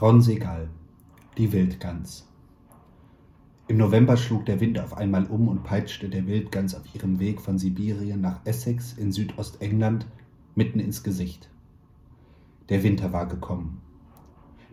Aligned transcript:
Ron 0.00 0.20
Segal, 0.20 0.68
die 1.38 1.52
Wildgans. 1.52 2.28
Im 3.68 3.76
November 3.76 4.16
schlug 4.16 4.44
der 4.44 4.58
Wind 4.58 4.76
auf 4.80 4.96
einmal 4.96 5.24
um 5.26 5.46
und 5.46 5.62
peitschte 5.62 6.08
der 6.08 6.26
Wildgans 6.26 6.74
auf 6.74 6.82
ihrem 6.96 7.20
Weg 7.20 7.40
von 7.40 7.58
Sibirien 7.58 8.20
nach 8.20 8.40
Essex 8.44 8.94
in 8.94 9.12
Südostengland 9.12 10.08
mitten 10.56 10.80
ins 10.80 11.04
Gesicht. 11.04 11.48
Der 12.70 12.82
Winter 12.82 13.12
war 13.12 13.26
gekommen. 13.26 13.82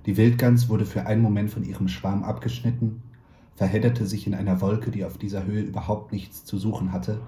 Die 0.08 0.18
Wildgans 0.18 0.70
wurde 0.70 0.88
für 0.88 1.06
einen 1.06 1.22
Moment 1.22 1.52
von 1.52 1.64
ihrem 1.64 1.88
Schwarm 1.88 2.24
abgeschnitten, 2.24 3.04
verhedderte 3.54 4.08
sich 4.08 4.26
in 4.26 4.34
einer 4.34 4.60
Wolke, 4.60 4.90
die 4.90 5.06
auf 5.06 5.20
dieser 5.20 5.46
Höhe 5.46 5.62
überhaupt 5.62 6.12
nichts 6.12 6.46
zu 6.46 6.58
suchen 6.58 6.92
hatte, 6.92 7.22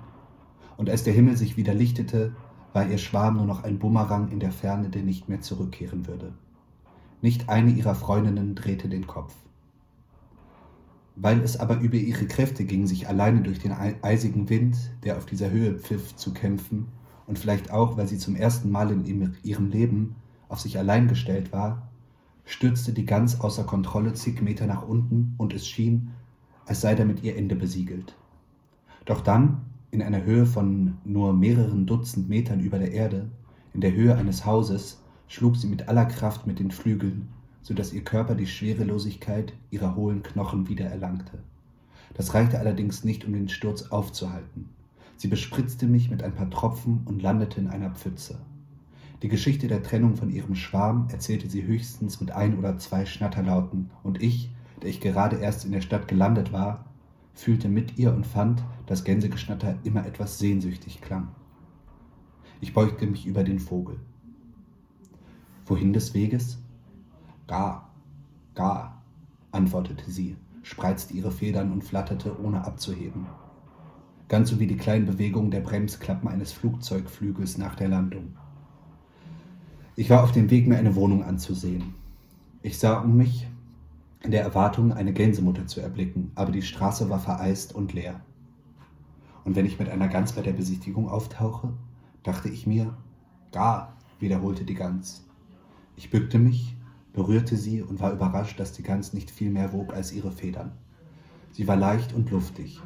und 0.77 0.89
als 0.89 1.03
der 1.03 1.13
Himmel 1.13 1.37
sich 1.37 1.57
wieder 1.57 1.75
lichtete, 1.75 2.35
war 2.73 2.87
ihr 2.87 2.97
Schwarm 2.97 3.37
nur 3.37 3.45
noch 3.45 3.63
ein 3.63 3.77
Bumerang 3.77 4.31
in 4.31 4.39
der 4.39 4.51
Ferne, 4.51 4.89
der 4.89 5.03
nicht 5.03 5.29
mehr 5.29 5.41
zurückkehren 5.41 6.07
würde. 6.07 6.33
Nicht 7.23 7.47
eine 7.47 7.71
ihrer 7.71 7.95
Freundinnen 7.95 8.53
drehte 8.53 8.89
den 8.89 9.07
Kopf. 9.07 9.33
Weil 11.15 11.39
es 11.39 11.55
aber 11.55 11.79
über 11.79 11.95
ihre 11.95 12.25
Kräfte 12.25 12.65
ging, 12.65 12.85
sich 12.85 13.07
alleine 13.07 13.41
durch 13.41 13.59
den 13.59 13.71
eisigen 13.71 14.49
Wind, 14.49 14.75
der 15.05 15.15
auf 15.15 15.25
dieser 15.25 15.49
Höhe 15.49 15.75
pfiff, 15.75 16.17
zu 16.17 16.33
kämpfen, 16.33 16.87
und 17.25 17.39
vielleicht 17.39 17.71
auch, 17.71 17.95
weil 17.95 18.09
sie 18.09 18.17
zum 18.17 18.35
ersten 18.35 18.69
Mal 18.69 18.91
in 18.91 19.33
ihrem 19.41 19.69
Leben 19.69 20.17
auf 20.49 20.59
sich 20.59 20.77
allein 20.77 21.07
gestellt 21.07 21.53
war, 21.53 21.87
stürzte 22.43 22.91
die 22.91 23.05
Gans 23.05 23.39
außer 23.39 23.63
Kontrolle 23.63 24.13
zig 24.15 24.41
Meter 24.41 24.67
nach 24.67 24.85
unten 24.85 25.35
und 25.37 25.53
es 25.53 25.65
schien, 25.65 26.09
als 26.65 26.81
sei 26.81 26.93
damit 26.93 27.23
ihr 27.23 27.37
Ende 27.37 27.55
besiegelt. 27.55 28.17
Doch 29.05 29.21
dann, 29.21 29.61
in 29.91 30.01
einer 30.01 30.25
Höhe 30.25 30.45
von 30.45 30.97
nur 31.05 31.31
mehreren 31.31 31.85
Dutzend 31.85 32.27
Metern 32.27 32.59
über 32.59 32.79
der 32.79 32.91
Erde, 32.91 33.29
in 33.73 33.79
der 33.79 33.93
Höhe 33.93 34.13
eines 34.13 34.45
Hauses, 34.45 35.02
schlug 35.27 35.57
sie 35.57 35.67
mit 35.67 35.87
aller 35.87 36.05
Kraft 36.05 36.47
mit 36.47 36.59
den 36.59 36.71
Flügeln, 36.71 37.29
so 37.61 37.73
dass 37.73 37.93
ihr 37.93 38.03
Körper 38.03 38.35
die 38.35 38.47
Schwerelosigkeit 38.47 39.53
ihrer 39.71 39.95
hohlen 39.95 40.23
Knochen 40.23 40.67
wiedererlangte. 40.67 41.39
Das 42.13 42.33
reichte 42.33 42.59
allerdings 42.59 43.03
nicht, 43.03 43.25
um 43.25 43.33
den 43.33 43.49
Sturz 43.49 43.83
aufzuhalten. 43.83 44.69
Sie 45.17 45.27
bespritzte 45.27 45.87
mich 45.87 46.09
mit 46.09 46.21
ein 46.23 46.33
paar 46.33 46.49
Tropfen 46.49 47.01
und 47.05 47.21
landete 47.21 47.59
in 47.59 47.67
einer 47.67 47.91
Pfütze. 47.91 48.39
Die 49.21 49.29
Geschichte 49.29 49.67
der 49.67 49.81
Trennung 49.81 50.17
von 50.17 50.29
ihrem 50.29 50.53
Schwarm 50.53 51.07
erzählte 51.09 51.49
sie 51.49 51.63
höchstens 51.63 52.19
mit 52.19 52.31
ein 52.31 52.57
oder 52.57 52.77
zwei 52.77 53.05
Schnatterlauten, 53.05 53.89
und 54.03 54.21
ich, 54.21 54.51
der 54.81 54.89
ich 54.89 54.99
gerade 54.99 55.37
erst 55.37 55.63
in 55.63 55.71
der 55.71 55.81
Stadt 55.81 56.09
gelandet 56.09 56.51
war, 56.51 56.85
fühlte 57.33 57.69
mit 57.69 57.97
ihr 57.97 58.13
und 58.13 58.27
fand, 58.27 58.63
dass 58.85 59.05
Gänsegeschnatter 59.05 59.77
immer 59.83 60.05
etwas 60.05 60.39
sehnsüchtig 60.39 61.01
klang. 61.01 61.29
Ich 62.59 62.73
beugte 62.73 63.07
mich 63.07 63.25
über 63.25 63.43
den 63.43 63.59
Vogel. 63.59 63.99
Wohin 65.65 65.93
des 65.93 66.13
Weges? 66.13 66.57
Gar, 67.47 67.89
gar, 68.53 69.01
antwortete 69.51 70.11
sie, 70.11 70.35
spreizte 70.61 71.13
ihre 71.13 71.31
Federn 71.31 71.71
und 71.71 71.83
flatterte, 71.83 72.37
ohne 72.41 72.65
abzuheben. 72.65 73.27
Ganz 74.27 74.49
so 74.49 74.59
wie 74.59 74.67
die 74.67 74.77
kleinen 74.77 75.05
Bewegungen 75.05 75.51
der 75.51 75.61
Bremsklappen 75.61 76.27
eines 76.27 76.51
Flugzeugflügels 76.51 77.57
nach 77.57 77.75
der 77.75 77.87
Landung. 77.87 78.35
Ich 79.95 80.09
war 80.09 80.23
auf 80.23 80.31
dem 80.31 80.49
Weg, 80.49 80.67
mir 80.67 80.77
eine 80.77 80.95
Wohnung 80.95 81.23
anzusehen. 81.23 81.93
Ich 82.61 82.77
sah 82.79 82.99
um 82.99 83.15
mich, 83.15 83.47
in 84.21 84.31
der 84.31 84.41
Erwartung, 84.41 84.91
eine 84.91 85.13
Gänsemutter 85.13 85.67
zu 85.67 85.81
erblicken, 85.81 86.31
aber 86.35 86.51
die 86.51 86.61
Straße 86.61 87.09
war 87.09 87.19
vereist 87.19 87.75
und 87.75 87.93
leer. 87.93 88.21
Und 89.43 89.55
wenn 89.55 89.65
ich 89.65 89.79
mit 89.79 89.89
einer 89.89 90.07
Gans 90.07 90.31
bei 90.31 90.41
der 90.41 90.53
Besichtigung 90.53 91.09
auftauche, 91.09 91.73
dachte 92.23 92.49
ich 92.49 92.65
mir, 92.65 92.97
gar, 93.51 93.97
wiederholte 94.19 94.63
die 94.63 94.75
Gans. 94.75 95.25
Ich 95.95 96.09
bückte 96.09 96.39
mich, 96.39 96.75
berührte 97.13 97.55
sie 97.55 97.81
und 97.81 97.99
war 97.99 98.11
überrascht, 98.11 98.59
dass 98.59 98.73
die 98.73 98.83
Gans 98.83 99.13
nicht 99.13 99.29
viel 99.29 99.51
mehr 99.51 99.71
wog 99.73 99.93
als 99.93 100.11
ihre 100.11 100.31
Federn. 100.31 100.71
Sie 101.51 101.67
war 101.67 101.75
leicht 101.75 102.13
und 102.13 102.31
luftig. 102.31 102.81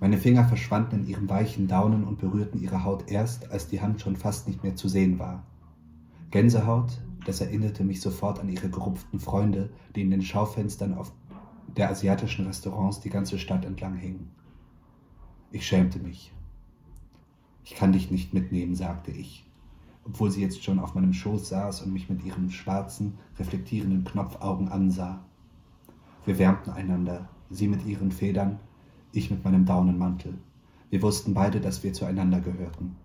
Meine 0.00 0.18
Finger 0.18 0.44
verschwanden 0.44 1.00
in 1.00 1.06
ihren 1.06 1.28
weichen 1.28 1.66
Daunen 1.66 2.04
und 2.04 2.18
berührten 2.18 2.60
ihre 2.60 2.84
Haut 2.84 3.10
erst, 3.10 3.50
als 3.50 3.66
die 3.66 3.80
Hand 3.80 4.00
schon 4.00 4.16
fast 4.16 4.46
nicht 4.46 4.62
mehr 4.62 4.76
zu 4.76 4.88
sehen 4.88 5.18
war. 5.18 5.44
Gänsehaut, 6.30 7.00
das 7.24 7.40
erinnerte 7.40 7.82
mich 7.82 8.00
sofort 8.00 8.38
an 8.38 8.48
ihre 8.48 8.68
gerupften 8.68 9.18
Freunde, 9.18 9.70
die 9.96 10.02
in 10.02 10.10
den 10.10 10.22
Schaufenstern 10.22 10.94
auf 10.94 11.12
der 11.76 11.90
asiatischen 11.90 12.46
Restaurants 12.46 13.00
die 13.00 13.10
ganze 13.10 13.38
Stadt 13.38 13.64
entlang 13.64 13.96
hingen. 13.96 14.30
Ich 15.50 15.66
schämte 15.66 15.98
mich. 15.98 16.32
Ich 17.64 17.74
kann 17.74 17.92
dich 17.92 18.10
nicht 18.10 18.34
mitnehmen, 18.34 18.74
sagte 18.74 19.10
ich 19.10 19.47
obwohl 20.08 20.30
sie 20.30 20.40
jetzt 20.40 20.64
schon 20.64 20.78
auf 20.78 20.94
meinem 20.94 21.12
Schoß 21.12 21.48
saß 21.48 21.82
und 21.82 21.92
mich 21.92 22.08
mit 22.08 22.24
ihren 22.24 22.50
schwarzen, 22.50 23.18
reflektierenden 23.38 24.04
Knopfaugen 24.04 24.68
ansah. 24.68 25.20
Wir 26.24 26.38
wärmten 26.38 26.70
einander, 26.70 27.28
sie 27.50 27.68
mit 27.68 27.84
ihren 27.84 28.10
Federn, 28.10 28.58
ich 29.12 29.30
mit 29.30 29.44
meinem 29.44 29.66
Daunenmantel. 29.66 30.34
Wir 30.90 31.02
wussten 31.02 31.34
beide, 31.34 31.60
dass 31.60 31.82
wir 31.82 31.92
zueinander 31.92 32.40
gehörten. 32.40 32.96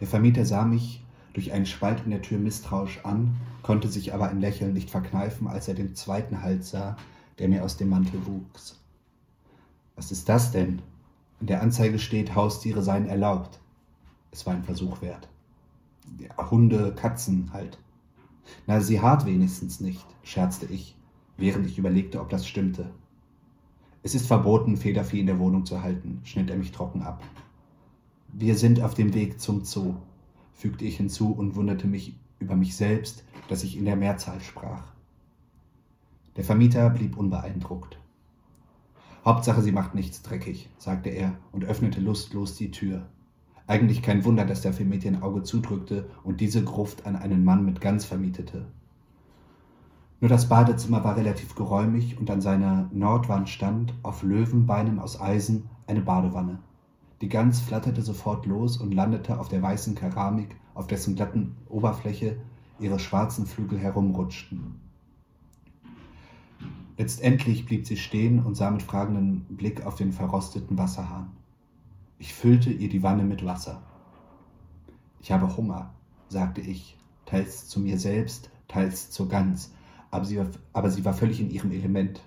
Der 0.00 0.08
Vermieter 0.08 0.44
sah 0.44 0.64
mich 0.64 1.04
durch 1.32 1.52
einen 1.52 1.66
Spalt 1.66 2.02
in 2.04 2.10
der 2.10 2.22
Tür 2.22 2.38
misstrauisch 2.38 3.04
an, 3.04 3.36
konnte 3.62 3.88
sich 3.88 4.14
aber 4.14 4.28
ein 4.28 4.40
Lächeln 4.40 4.72
nicht 4.72 4.90
verkneifen, 4.90 5.46
als 5.46 5.68
er 5.68 5.74
den 5.74 5.94
zweiten 5.94 6.42
Hals 6.42 6.70
sah, 6.70 6.96
der 7.38 7.48
mir 7.48 7.64
aus 7.64 7.76
dem 7.76 7.90
Mantel 7.90 8.26
wuchs. 8.26 8.80
Was 9.94 10.10
ist 10.10 10.28
das 10.28 10.50
denn? 10.50 10.82
In 11.40 11.46
der 11.46 11.62
Anzeige 11.62 12.00
steht, 12.00 12.34
Haustiere 12.34 12.82
seien 12.82 13.06
erlaubt. 13.06 13.60
Es 14.38 14.46
war 14.46 14.54
ein 14.54 14.62
Versuch 14.62 15.02
wert. 15.02 15.28
Hunde, 16.38 16.94
Katzen 16.94 17.52
halt. 17.52 17.76
Na, 18.68 18.80
sie 18.80 19.00
hart 19.00 19.26
wenigstens 19.26 19.80
nicht, 19.80 20.06
scherzte 20.22 20.66
ich, 20.66 20.96
während 21.36 21.66
ich 21.66 21.76
überlegte, 21.76 22.20
ob 22.20 22.28
das 22.28 22.46
stimmte. 22.46 22.88
Es 24.04 24.14
ist 24.14 24.28
verboten, 24.28 24.76
Federvieh 24.76 25.18
in 25.18 25.26
der 25.26 25.40
Wohnung 25.40 25.66
zu 25.66 25.82
halten, 25.82 26.20
schnitt 26.22 26.50
er 26.50 26.56
mich 26.56 26.70
trocken 26.70 27.02
ab. 27.02 27.20
Wir 28.32 28.54
sind 28.54 28.80
auf 28.80 28.94
dem 28.94 29.12
Weg 29.12 29.40
zum 29.40 29.64
Zoo, 29.64 29.96
fügte 30.52 30.84
ich 30.84 30.98
hinzu 30.98 31.32
und 31.32 31.56
wunderte 31.56 31.88
mich 31.88 32.14
über 32.38 32.54
mich 32.54 32.76
selbst, 32.76 33.24
dass 33.48 33.64
ich 33.64 33.76
in 33.76 33.86
der 33.86 33.96
Mehrzahl 33.96 34.40
sprach. 34.40 34.84
Der 36.36 36.44
Vermieter 36.44 36.88
blieb 36.90 37.18
unbeeindruckt. 37.18 37.98
Hauptsache, 39.24 39.62
sie 39.62 39.72
macht 39.72 39.96
nichts 39.96 40.22
dreckig, 40.22 40.68
sagte 40.78 41.08
er 41.08 41.36
und 41.50 41.64
öffnete 41.64 42.00
lustlos 42.00 42.54
die 42.54 42.70
Tür. 42.70 43.08
Eigentlich 43.68 44.00
kein 44.00 44.24
Wunder, 44.24 44.46
dass 44.46 44.62
der 44.62 44.72
Vermieter 44.72 45.22
Auge 45.22 45.42
zudrückte 45.42 46.08
und 46.24 46.40
diese 46.40 46.64
Gruft 46.64 47.04
an 47.04 47.16
einen 47.16 47.44
Mann 47.44 47.66
mit 47.66 47.82
Gans 47.82 48.06
vermietete. 48.06 48.64
Nur 50.20 50.30
das 50.30 50.48
Badezimmer 50.48 51.04
war 51.04 51.18
relativ 51.18 51.54
geräumig 51.54 52.18
und 52.18 52.30
an 52.30 52.40
seiner 52.40 52.88
Nordwand 52.92 53.50
stand, 53.50 53.92
auf 54.02 54.22
Löwenbeinen 54.22 54.98
aus 54.98 55.20
Eisen, 55.20 55.68
eine 55.86 56.00
Badewanne. 56.00 56.60
Die 57.20 57.28
Gans 57.28 57.60
flatterte 57.60 58.00
sofort 58.00 58.46
los 58.46 58.78
und 58.78 58.94
landete 58.94 59.38
auf 59.38 59.50
der 59.50 59.60
weißen 59.60 59.94
Keramik, 59.94 60.56
auf 60.74 60.86
dessen 60.86 61.14
glatten 61.14 61.54
Oberfläche 61.68 62.38
ihre 62.80 62.98
schwarzen 62.98 63.44
Flügel 63.44 63.78
herumrutschten. 63.78 64.76
Letztendlich 66.96 67.66
blieb 67.66 67.86
sie 67.86 67.98
stehen 67.98 68.42
und 68.42 68.56
sah 68.56 68.70
mit 68.70 68.82
fragendem 68.82 69.42
Blick 69.50 69.84
auf 69.84 69.96
den 69.96 70.12
verrosteten 70.12 70.78
Wasserhahn. 70.78 71.37
Ich 72.18 72.34
füllte 72.34 72.70
ihr 72.70 72.88
die 72.88 73.02
Wanne 73.02 73.22
mit 73.22 73.44
Wasser. 73.44 73.82
Ich 75.20 75.30
habe 75.30 75.56
Hunger, 75.56 75.94
sagte 76.28 76.60
ich, 76.60 76.98
teils 77.26 77.68
zu 77.68 77.80
mir 77.80 77.98
selbst, 77.98 78.50
teils 78.66 79.10
zur 79.10 79.28
Gans, 79.28 79.72
aber 80.10 80.24
sie, 80.24 80.38
war, 80.38 80.46
aber 80.72 80.90
sie 80.90 81.04
war 81.04 81.14
völlig 81.14 81.40
in 81.40 81.50
ihrem 81.50 81.70
Element. 81.70 82.22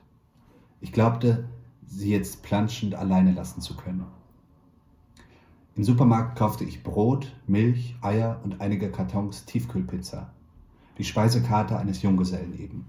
Ich 0.79 0.91
glaubte, 0.91 1.49
sie 1.85 2.11
jetzt 2.11 2.41
planschend 2.41 2.95
alleine 2.95 3.33
lassen 3.33 3.61
zu 3.61 3.75
können. 3.75 4.05
Im 5.75 5.83
Supermarkt 5.83 6.37
kaufte 6.37 6.63
ich 6.63 6.83
Brot, 6.83 7.33
Milch, 7.47 7.95
Eier 8.01 8.39
und 8.43 8.61
einige 8.61 8.91
Kartons 8.91 9.45
Tiefkühlpizza. 9.45 10.31
Die 10.97 11.03
Speisekarte 11.03 11.77
eines 11.77 12.01
Junggesellen 12.01 12.57
eben. 12.57 12.85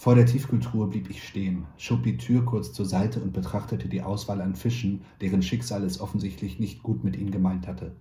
Vor 0.00 0.14
der 0.14 0.24
Tiefkühltruhe 0.24 0.86
blieb 0.86 1.10
ich 1.10 1.28
stehen, 1.28 1.66
schob 1.76 2.04
die 2.04 2.16
Tür 2.16 2.42
kurz 2.46 2.72
zur 2.72 2.86
Seite 2.86 3.20
und 3.20 3.34
betrachtete 3.34 3.86
die 3.86 4.00
Auswahl 4.00 4.40
an 4.40 4.54
Fischen, 4.54 5.02
deren 5.20 5.42
Schicksal 5.42 5.84
es 5.84 6.00
offensichtlich 6.00 6.58
nicht 6.58 6.82
gut 6.82 7.04
mit 7.04 7.16
ihnen 7.16 7.30
gemeint 7.30 7.66
hatte. 7.66 7.94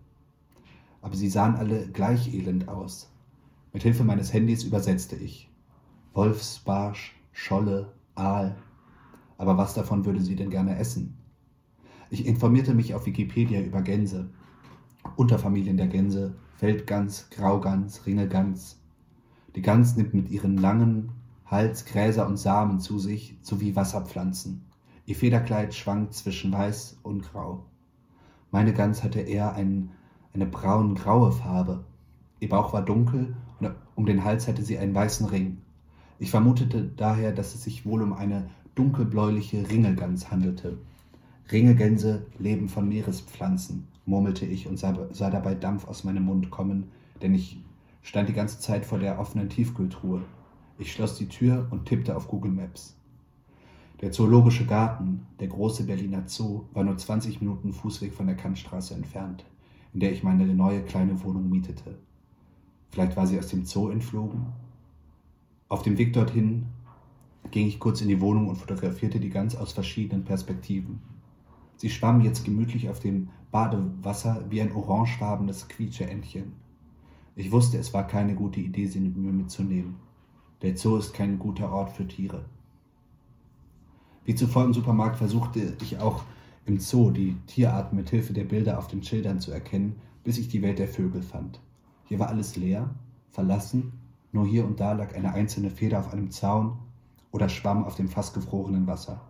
Aber 1.01 1.17
sie 1.17 1.27
sahen 1.27 1.57
alle 1.57 1.89
gleich 1.89 2.33
elend 2.33 2.69
aus. 2.69 3.11
Mit 3.73 3.83
Hilfe 3.83 4.05
meines 4.05 4.31
Handys 4.31 4.63
übersetzte 4.63 5.17
ich. 5.17 5.49
Wolfsbarsch, 6.13 7.19
Scholle, 7.33 7.91
Aal. 8.15 8.55
Aber 9.37 9.57
was 9.57 9.73
davon 9.73 10.05
würde 10.05 10.21
sie 10.21 10.37
denn 10.37 10.51
gerne 10.51 10.77
essen? 10.77 11.17
Ich 12.09 12.25
informierte 12.25 12.73
mich 12.73 12.95
auf 12.95 13.07
Wikipedia 13.07 13.59
über 13.59 13.81
Gänse, 13.81 14.29
Unterfamilien 15.17 15.75
der 15.75 15.87
Gänse, 15.87 16.37
Feldgans, 16.55 17.29
Graugans, 17.29 18.05
Ringelgans. 18.05 18.79
Die 19.53 19.61
Gans 19.61 19.97
nimmt 19.97 20.13
mit 20.13 20.29
ihren 20.29 20.55
langen, 20.55 21.11
Hals, 21.49 21.85
Gräser 21.85 22.27
und 22.27 22.37
Samen 22.37 22.79
zu 22.79 22.99
sich, 22.99 23.35
sowie 23.41 23.75
Wasserpflanzen. 23.75 24.65
Ihr 25.07 25.15
Federkleid 25.15 25.73
schwankt 25.73 26.13
zwischen 26.13 26.51
weiß 26.51 26.99
und 27.01 27.23
grau. 27.23 27.65
Meine 28.51 28.73
Gans 28.73 29.03
hatte 29.03 29.21
eher 29.21 29.53
ein, 29.53 29.89
eine 30.33 30.45
braun-graue 30.45 31.31
Farbe. 31.31 31.83
Ihr 32.39 32.49
Bauch 32.49 32.73
war 32.73 32.83
dunkel 32.83 33.35
Um 33.95 34.05
den 34.05 34.23
Hals 34.23 34.47
hatte 34.47 34.63
sie 34.63 34.77
einen 34.77 34.93
weißen 34.93 35.25
Ring. 35.25 35.57
Ich 36.19 36.29
vermutete 36.29 36.83
daher, 36.83 37.31
dass 37.31 37.55
es 37.55 37.63
sich 37.63 37.85
wohl 37.85 38.01
um 38.03 38.13
eine 38.13 38.49
dunkelbläuliche 38.75 39.69
Ringelgans 39.69 40.29
handelte. 40.29 40.77
Ringelgänse 41.51 42.27
leben 42.37 42.69
von 42.69 42.87
Meerespflanzen, 42.87 43.87
murmelte 44.05 44.45
ich 44.45 44.67
und 44.67 44.77
sah, 44.77 44.95
sah 45.11 45.31
dabei 45.31 45.55
Dampf 45.55 45.87
aus 45.87 46.03
meinem 46.03 46.25
Mund 46.25 46.51
kommen, 46.51 46.91
denn 47.21 47.33
ich 47.33 47.59
stand 48.03 48.29
die 48.29 48.33
ganze 48.33 48.59
Zeit 48.59 48.85
vor 48.85 48.99
der 48.99 49.19
offenen 49.19 49.49
Tiefkühltruhe. 49.49 50.21
Ich 50.79 50.93
schloss 50.93 51.17
die 51.17 51.27
Tür 51.27 51.67
und 51.71 51.85
tippte 51.85 52.15
auf 52.15 52.29
Google 52.29 52.53
Maps. 52.53 52.95
Der 53.99 54.13
Zoologische 54.13 54.65
Garten, 54.65 55.27
der 55.41 55.49
große 55.49 55.83
Berliner 55.83 56.23
Zoo, 56.25 56.61
war 56.71 56.85
nur 56.85 56.97
20 56.97 57.41
Minuten 57.41 57.73
Fußweg 57.73 58.13
von 58.13 58.27
der 58.27 58.37
Kantstraße 58.37 58.93
entfernt, 58.93 59.43
in 59.93 59.99
der 59.99 60.13
ich 60.13 60.23
meine 60.23 60.47
neue 60.47 60.81
kleine 60.83 61.21
Wohnung 61.21 61.49
mietete. 61.49 61.97
Vielleicht 62.91 63.17
war 63.17 63.27
sie 63.27 63.37
aus 63.37 63.47
dem 63.47 63.65
Zoo 63.65 63.89
entflogen? 63.89 64.45
Auf 65.67 65.81
dem 65.81 65.97
Weg 65.97 66.13
dorthin 66.13 66.67
ging 67.51 67.67
ich 67.67 67.81
kurz 67.81 67.99
in 67.99 68.07
die 68.07 68.21
Wohnung 68.21 68.47
und 68.47 68.55
fotografierte 68.55 69.19
die 69.19 69.29
ganz 69.29 69.55
aus 69.55 69.73
verschiedenen 69.73 70.23
Perspektiven. 70.23 71.01
Sie 71.75 71.89
schwamm 71.89 72.21
jetzt 72.21 72.45
gemütlich 72.45 72.89
auf 72.89 73.01
dem 73.01 73.27
Badewasser 73.51 74.45
wie 74.49 74.61
ein 74.61 74.71
orangefarbenes 74.71 75.67
Quietscheentchen. 75.67 76.53
Ich 77.35 77.51
wusste, 77.51 77.77
es 77.77 77.93
war 77.93 78.07
keine 78.07 78.33
gute 78.33 78.61
Idee, 78.61 78.85
sie 78.85 79.01
mit 79.01 79.17
mir 79.17 79.33
mitzunehmen. 79.33 80.07
Der 80.61 80.75
Zoo 80.75 80.97
ist 80.97 81.13
kein 81.13 81.39
guter 81.39 81.71
Ort 81.71 81.91
für 81.91 82.05
Tiere. 82.05 82.43
Wie 84.25 84.35
zuvor 84.35 84.65
im 84.65 84.73
Supermarkt 84.73 85.15
versuchte 85.15 85.77
ich 85.81 85.99
auch 85.99 86.23
im 86.65 86.79
Zoo 86.79 87.11
die 87.11 87.37
Tierarten 87.47 87.95
mit 87.95 88.09
Hilfe 88.09 88.33
der 88.33 88.43
Bilder 88.43 88.77
auf 88.77 88.87
den 88.87 89.01
Schildern 89.01 89.39
zu 89.39 89.51
erkennen, 89.51 89.95
bis 90.23 90.37
ich 90.37 90.49
die 90.49 90.61
Welt 90.61 90.79
der 90.79 90.89
Vögel 90.89 91.21
fand. 91.21 91.61
Hier 92.05 92.19
war 92.19 92.27
alles 92.27 92.57
leer, 92.57 92.89
verlassen, 93.29 93.93
nur 94.33 94.45
hier 94.45 94.65
und 94.65 94.79
da 94.79 94.91
lag 94.91 95.15
eine 95.15 95.33
einzelne 95.33 95.69
Feder 95.69 95.99
auf 95.99 96.11
einem 96.11 96.29
Zaun 96.29 96.77
oder 97.31 97.47
schwamm 97.47 97.85
auf 97.85 97.95
dem 97.95 98.09
fast 98.09 98.33
gefrorenen 98.33 98.85
Wasser. 98.85 99.21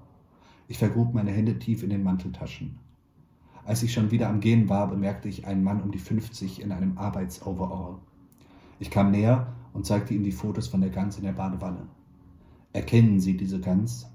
Ich 0.68 0.80
vergrub 0.80 1.14
meine 1.14 1.32
Hände 1.32 1.60
tief 1.60 1.84
in 1.84 1.92
den 1.92 2.04
Manteltaschen. 2.04 2.80
Als 3.66 3.84
ich 3.84 3.94
schon 3.94 4.10
wieder 4.10 4.30
am 4.30 4.40
Gehen 4.40 4.68
war, 4.68 4.88
bemerkte 4.88 5.30
ich 5.30 5.46
einen 5.46 5.64
Mann 5.64 5.82
um 5.82 5.92
die 5.92 6.00
50 6.00 6.60
in 6.60 6.72
einem 6.72 6.98
Arbeitsoverall. 6.98 8.00
Ich 8.80 8.90
kam 8.90 9.12
näher 9.12 9.54
und 9.80 9.86
zeigte 9.86 10.14
ihm 10.14 10.26
die 10.26 10.34
Fotos 10.34 10.68
von 10.68 10.82
der 10.82 10.90
Gans 10.90 11.18
in 11.18 11.24
der 11.24 11.32
Badewanne. 11.32 11.88
Erkennen 12.74 13.22
Sie 13.22 13.38
diese 13.38 13.62
Gans? 13.62 14.08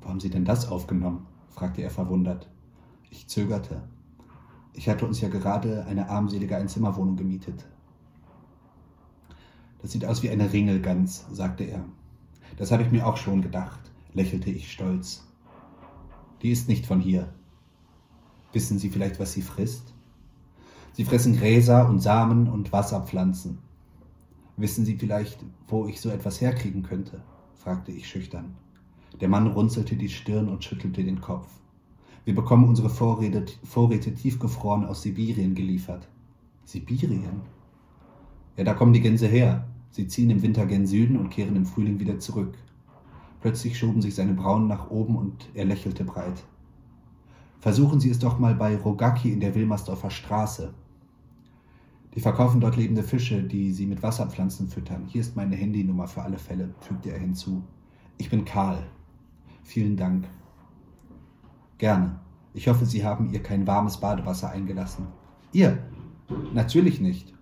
Wo 0.00 0.08
haben 0.08 0.20
Sie 0.20 0.30
denn 0.30 0.44
das 0.44 0.68
aufgenommen? 0.68 1.26
fragte 1.48 1.82
er 1.82 1.90
verwundert. 1.90 2.48
Ich 3.10 3.26
zögerte. 3.26 3.82
Ich 4.72 4.88
hatte 4.88 5.06
uns 5.06 5.20
ja 5.20 5.28
gerade 5.28 5.86
eine 5.86 6.08
armselige 6.08 6.56
Einzimmerwohnung 6.56 7.16
gemietet. 7.16 7.66
Das 9.82 9.90
sieht 9.90 10.04
aus 10.04 10.22
wie 10.22 10.30
eine 10.30 10.52
Ringelgans, 10.52 11.26
sagte 11.32 11.64
er. 11.64 11.84
Das 12.56 12.70
habe 12.70 12.84
ich 12.84 12.92
mir 12.92 13.08
auch 13.08 13.16
schon 13.16 13.42
gedacht, 13.42 13.80
lächelte 14.14 14.50
ich 14.50 14.70
stolz. 14.70 15.26
Die 16.42 16.52
ist 16.52 16.68
nicht 16.68 16.86
von 16.86 17.00
hier. 17.00 17.34
Wissen 18.52 18.78
Sie 18.78 18.90
vielleicht, 18.90 19.18
was 19.18 19.32
sie 19.32 19.42
frisst? 19.42 19.94
Sie 20.92 21.04
fressen 21.04 21.36
Gräser 21.36 21.88
und 21.88 21.98
Samen 21.98 22.46
und 22.46 22.70
Wasserpflanzen. 22.70 23.58
Wissen 24.60 24.84
Sie 24.84 24.96
vielleicht, 24.96 25.42
wo 25.68 25.86
ich 25.86 26.02
so 26.02 26.10
etwas 26.10 26.42
herkriegen 26.42 26.82
könnte? 26.82 27.22
fragte 27.54 27.92
ich 27.92 28.06
schüchtern. 28.06 28.56
Der 29.18 29.28
Mann 29.30 29.46
runzelte 29.46 29.96
die 29.96 30.10
Stirn 30.10 30.50
und 30.50 30.62
schüttelte 30.62 31.02
den 31.02 31.22
Kopf. 31.22 31.48
Wir 32.26 32.34
bekommen 32.34 32.68
unsere 32.68 32.90
Vorräte, 32.90 33.46
Vorräte 33.64 34.14
tiefgefroren 34.14 34.84
aus 34.84 35.00
Sibirien 35.00 35.54
geliefert. 35.54 36.06
Sibirien? 36.66 37.40
Ja, 38.58 38.64
da 38.64 38.74
kommen 38.74 38.92
die 38.92 39.00
Gänse 39.00 39.26
her. 39.28 39.66
Sie 39.92 40.08
ziehen 40.08 40.28
im 40.28 40.42
Winter 40.42 40.66
gen 40.66 40.86
Süden 40.86 41.16
und 41.16 41.30
kehren 41.30 41.56
im 41.56 41.64
Frühling 41.64 41.98
wieder 41.98 42.18
zurück. 42.18 42.52
Plötzlich 43.40 43.78
schoben 43.78 44.02
sich 44.02 44.14
seine 44.14 44.34
Brauen 44.34 44.66
nach 44.66 44.90
oben 44.90 45.16
und 45.16 45.48
er 45.54 45.64
lächelte 45.64 46.04
breit. 46.04 46.44
Versuchen 47.60 47.98
Sie 47.98 48.10
es 48.10 48.18
doch 48.18 48.38
mal 48.38 48.54
bei 48.54 48.76
Rogaki 48.76 49.32
in 49.32 49.40
der 49.40 49.54
Wilmersdorfer 49.54 50.10
Straße. 50.10 50.74
Die 52.14 52.20
verkaufen 52.20 52.60
dort 52.60 52.76
lebende 52.76 53.02
Fische, 53.02 53.42
die 53.42 53.72
sie 53.72 53.86
mit 53.86 54.02
Wasserpflanzen 54.02 54.68
füttern. 54.68 55.04
Hier 55.06 55.20
ist 55.20 55.36
meine 55.36 55.54
Handynummer 55.54 56.08
für 56.08 56.22
alle 56.22 56.38
Fälle, 56.38 56.74
fügte 56.80 57.12
er 57.12 57.18
hinzu. 57.18 57.62
Ich 58.18 58.30
bin 58.30 58.44
Karl. 58.44 58.82
Vielen 59.62 59.96
Dank. 59.96 60.26
Gerne. 61.78 62.18
Ich 62.52 62.66
hoffe, 62.66 62.84
Sie 62.84 63.04
haben 63.04 63.32
ihr 63.32 63.42
kein 63.42 63.66
warmes 63.66 63.98
Badewasser 63.98 64.50
eingelassen. 64.50 65.06
Ihr? 65.52 65.78
Natürlich 66.52 67.00
nicht. 67.00 67.32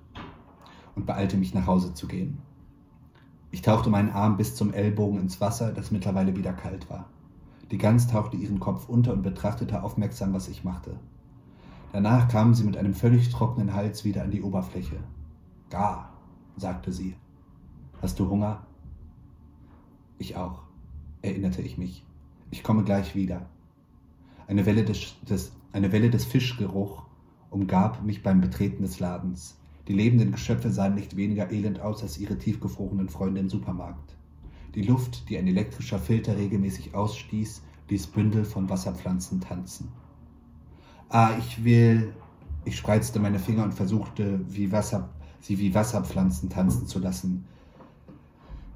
Und 0.95 1.07
beeilte 1.07 1.39
mich 1.39 1.55
nach 1.55 1.67
Hause 1.67 1.95
zu 1.95 2.07
gehen. 2.07 2.39
Ich 3.51 3.63
tauchte 3.63 3.89
meinen 3.89 4.11
Arm 4.11 4.37
bis 4.37 4.55
zum 4.55 4.75
Ellbogen 4.75 5.19
ins 5.19 5.41
Wasser, 5.41 5.73
das 5.73 5.91
mittlerweile 5.91 6.37
wieder 6.37 6.53
kalt 6.53 6.91
war. 6.91 7.09
Die 7.71 7.79
Gans 7.79 8.07
tauchte 8.07 8.37
ihren 8.37 8.61
Kopf 8.61 8.89
unter 8.89 9.15
und 9.15 9.23
betrachtete 9.23 9.83
aufmerksam, 9.83 10.35
was 10.35 10.49
ich 10.49 10.65
machte. 10.65 10.99
Danach 11.93 12.29
kam 12.29 12.55
sie 12.55 12.65
mit 12.65 12.77
einem 12.77 12.95
völlig 12.95 13.31
trockenen 13.31 13.73
Hals 13.73 14.05
wieder 14.05 14.23
an 14.23 14.31
die 14.31 14.43
Oberfläche. 14.43 14.99
Gar, 15.71 16.13
sagte 16.57 16.93
sie. 16.93 17.17
Hast 18.03 18.19
du 18.19 18.29
Hunger? 18.29 18.67
Ich 20.19 20.37
auch, 20.37 20.63
erinnerte 21.23 21.63
ich 21.63 21.79
mich. 21.79 22.05
Ich 22.51 22.63
komme 22.63 22.85
gleich 22.85 23.15
wieder. 23.15 23.47
Eine 24.47 24.67
Welle 24.67 24.85
des, 24.85 25.17
des, 25.23 25.53
eine 25.73 25.93
Welle 25.93 26.11
des 26.11 26.25
Fischgeruch 26.25 27.05
umgab 27.51 28.03
mich 28.03 28.23
beim 28.23 28.41
Betreten 28.41 28.83
des 28.83 29.01
Ladens. 29.01 29.59
Die 29.89 29.95
lebenden 29.95 30.33
Geschöpfe 30.33 30.71
sahen 30.71 30.95
nicht 30.95 31.17
weniger 31.17 31.51
elend 31.51 31.81
aus 31.81 32.03
als 32.03 32.19
ihre 32.19 32.37
tiefgefrorenen 32.37 33.09
Freunde 33.09 33.41
im 33.41 33.49
Supermarkt. 33.49 34.17
Die 34.75 34.83
Luft, 34.83 35.29
die 35.31 35.39
ein 35.39 35.47
elektrischer 35.47 35.99
Filter 35.99 36.37
regelmäßig 36.37 36.95
ausstieß, 36.95 37.63
ließ 37.89 38.07
Bündel 38.09 38.45
von 38.45 38.69
Wasserpflanzen 38.69 39.41
tanzen. 39.41 39.89
Ah, 41.11 41.31
ich 41.39 41.65
will. 41.65 42.13
Ich 42.65 42.77
spreizte 42.77 43.19
meine 43.19 43.39
Finger 43.39 43.65
und 43.65 43.73
versuchte, 43.73 44.41
wie 44.47 44.71
Wasser, 44.73 45.09
sie 45.41 45.59
wie 45.59 45.75
Wasserpflanzen 45.75 46.51
tanzen 46.51 46.87
zu 46.87 46.99
lassen. 46.99 47.47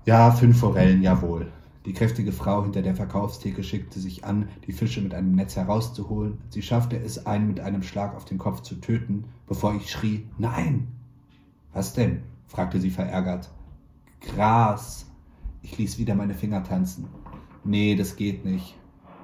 Ja, 0.06 0.31
fünf 0.31 0.58
Forellen, 0.58 1.02
jawohl. 1.02 1.52
Die 1.84 1.93
kräftige 1.93 2.32
Frau 2.32 2.62
hinter 2.62 2.81
der 2.81 2.94
Verkaufstheke 2.94 3.62
schickte 3.62 4.00
sich 4.00 4.25
an, 4.25 4.49
die 4.67 4.73
Fische 4.73 5.02
mit 5.02 5.12
einem 5.12 5.34
Netz 5.34 5.56
herauszuholen. 5.56 6.38
Sie 6.49 6.62
schaffte 6.62 6.96
es, 6.96 7.26
einen 7.26 7.49
mit 7.49 7.61
einem 7.61 7.82
Schlag 7.82 8.14
auf 8.14 8.25
den 8.25 8.38
Kopf 8.38 8.62
zu 8.62 8.76
töten, 8.76 9.25
bevor 9.46 9.75
ich 9.75 9.90
schrie, 9.90 10.25
Nein! 10.38 10.88
Was 11.73 11.93
denn? 11.93 12.23
fragte 12.46 12.81
sie 12.81 12.90
verärgert. 12.90 13.50
Gras. 14.20 15.06
Ich 15.62 15.77
ließ 15.77 15.98
wieder 15.98 16.15
meine 16.15 16.34
Finger 16.34 16.65
tanzen. 16.65 17.08
Nee, 17.65 17.94
das 17.94 18.17
geht 18.17 18.44
nicht. 18.44 18.74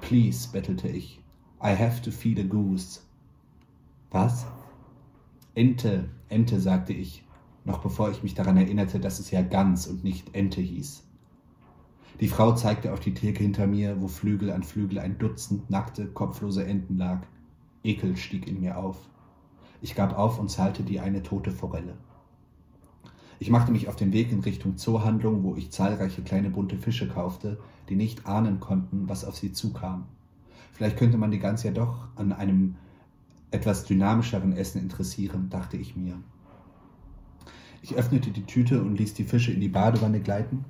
Please, 0.01 0.49
bettelte 0.51 0.87
ich. 0.87 1.18
I 1.61 1.75
have 1.75 2.01
to 2.03 2.11
feed 2.11 2.39
a 2.39 2.43
goose. 2.43 3.01
Was? 4.11 4.45
Ente, 5.55 6.07
Ente, 6.29 6.57
sagte 6.61 6.93
ich, 6.93 7.25
noch 7.65 7.79
bevor 7.79 8.09
ich 8.11 8.23
mich 8.23 8.33
daran 8.33 8.55
erinnerte, 8.55 8.97
dass 9.01 9.19
es 9.19 9.29
ja 9.31 9.41
Gans 9.41 9.85
und 9.85 10.05
nicht 10.05 10.33
Ente 10.33 10.61
hieß. 10.61 11.03
Die 12.21 12.29
Frau 12.29 12.53
zeigte 12.53 12.93
auf 12.93 13.01
die 13.01 13.13
Theke 13.13 13.43
hinter 13.43 13.67
mir, 13.67 14.01
wo 14.01 14.07
Flügel 14.07 14.51
an 14.51 14.63
Flügel 14.63 14.99
ein 14.99 15.17
Dutzend 15.17 15.69
nackte, 15.69 16.07
kopflose 16.07 16.65
Enten 16.65 16.97
lag. 16.97 17.27
Ekel 17.83 18.15
stieg 18.15 18.47
in 18.47 18.61
mir 18.61 18.77
auf. 18.77 18.97
Ich 19.81 19.95
gab 19.95 20.17
auf 20.17 20.39
und 20.39 20.49
zahlte 20.49 20.83
die 20.83 21.01
eine 21.01 21.23
tote 21.23 21.51
Forelle. 21.51 21.97
Ich 23.39 23.49
machte 23.49 23.73
mich 23.73 23.89
auf 23.89 23.97
den 23.97 24.13
Weg 24.13 24.31
in 24.31 24.39
Richtung 24.39 24.77
Zoohandlung, 24.77 25.43
wo 25.43 25.55
ich 25.55 25.71
zahlreiche 25.71 26.21
kleine 26.21 26.49
bunte 26.49 26.77
Fische 26.77 27.09
kaufte, 27.09 27.59
die 27.89 27.95
nicht 27.97 28.25
ahnen 28.25 28.61
konnten, 28.61 29.09
was 29.09 29.25
auf 29.25 29.35
sie 29.35 29.51
zukam. 29.51 30.05
Vielleicht 30.71 30.97
könnte 30.97 31.17
man 31.17 31.31
die 31.31 31.39
Gans 31.39 31.63
ja 31.63 31.71
doch 31.71 32.07
an 32.15 32.31
einem 32.31 32.75
etwas 33.51 33.85
dynamischeren 33.85 34.53
Essen 34.53 34.81
interessieren, 34.81 35.49
dachte 35.49 35.77
ich 35.77 35.95
mir. 35.95 36.17
Ich 37.81 37.95
öffnete 37.95 38.31
die 38.31 38.45
Tüte 38.45 38.81
und 38.81 38.97
ließ 38.97 39.13
die 39.13 39.23
Fische 39.23 39.51
in 39.51 39.61
die 39.61 39.69
Badewanne 39.69 40.19
gleiten 40.19 40.65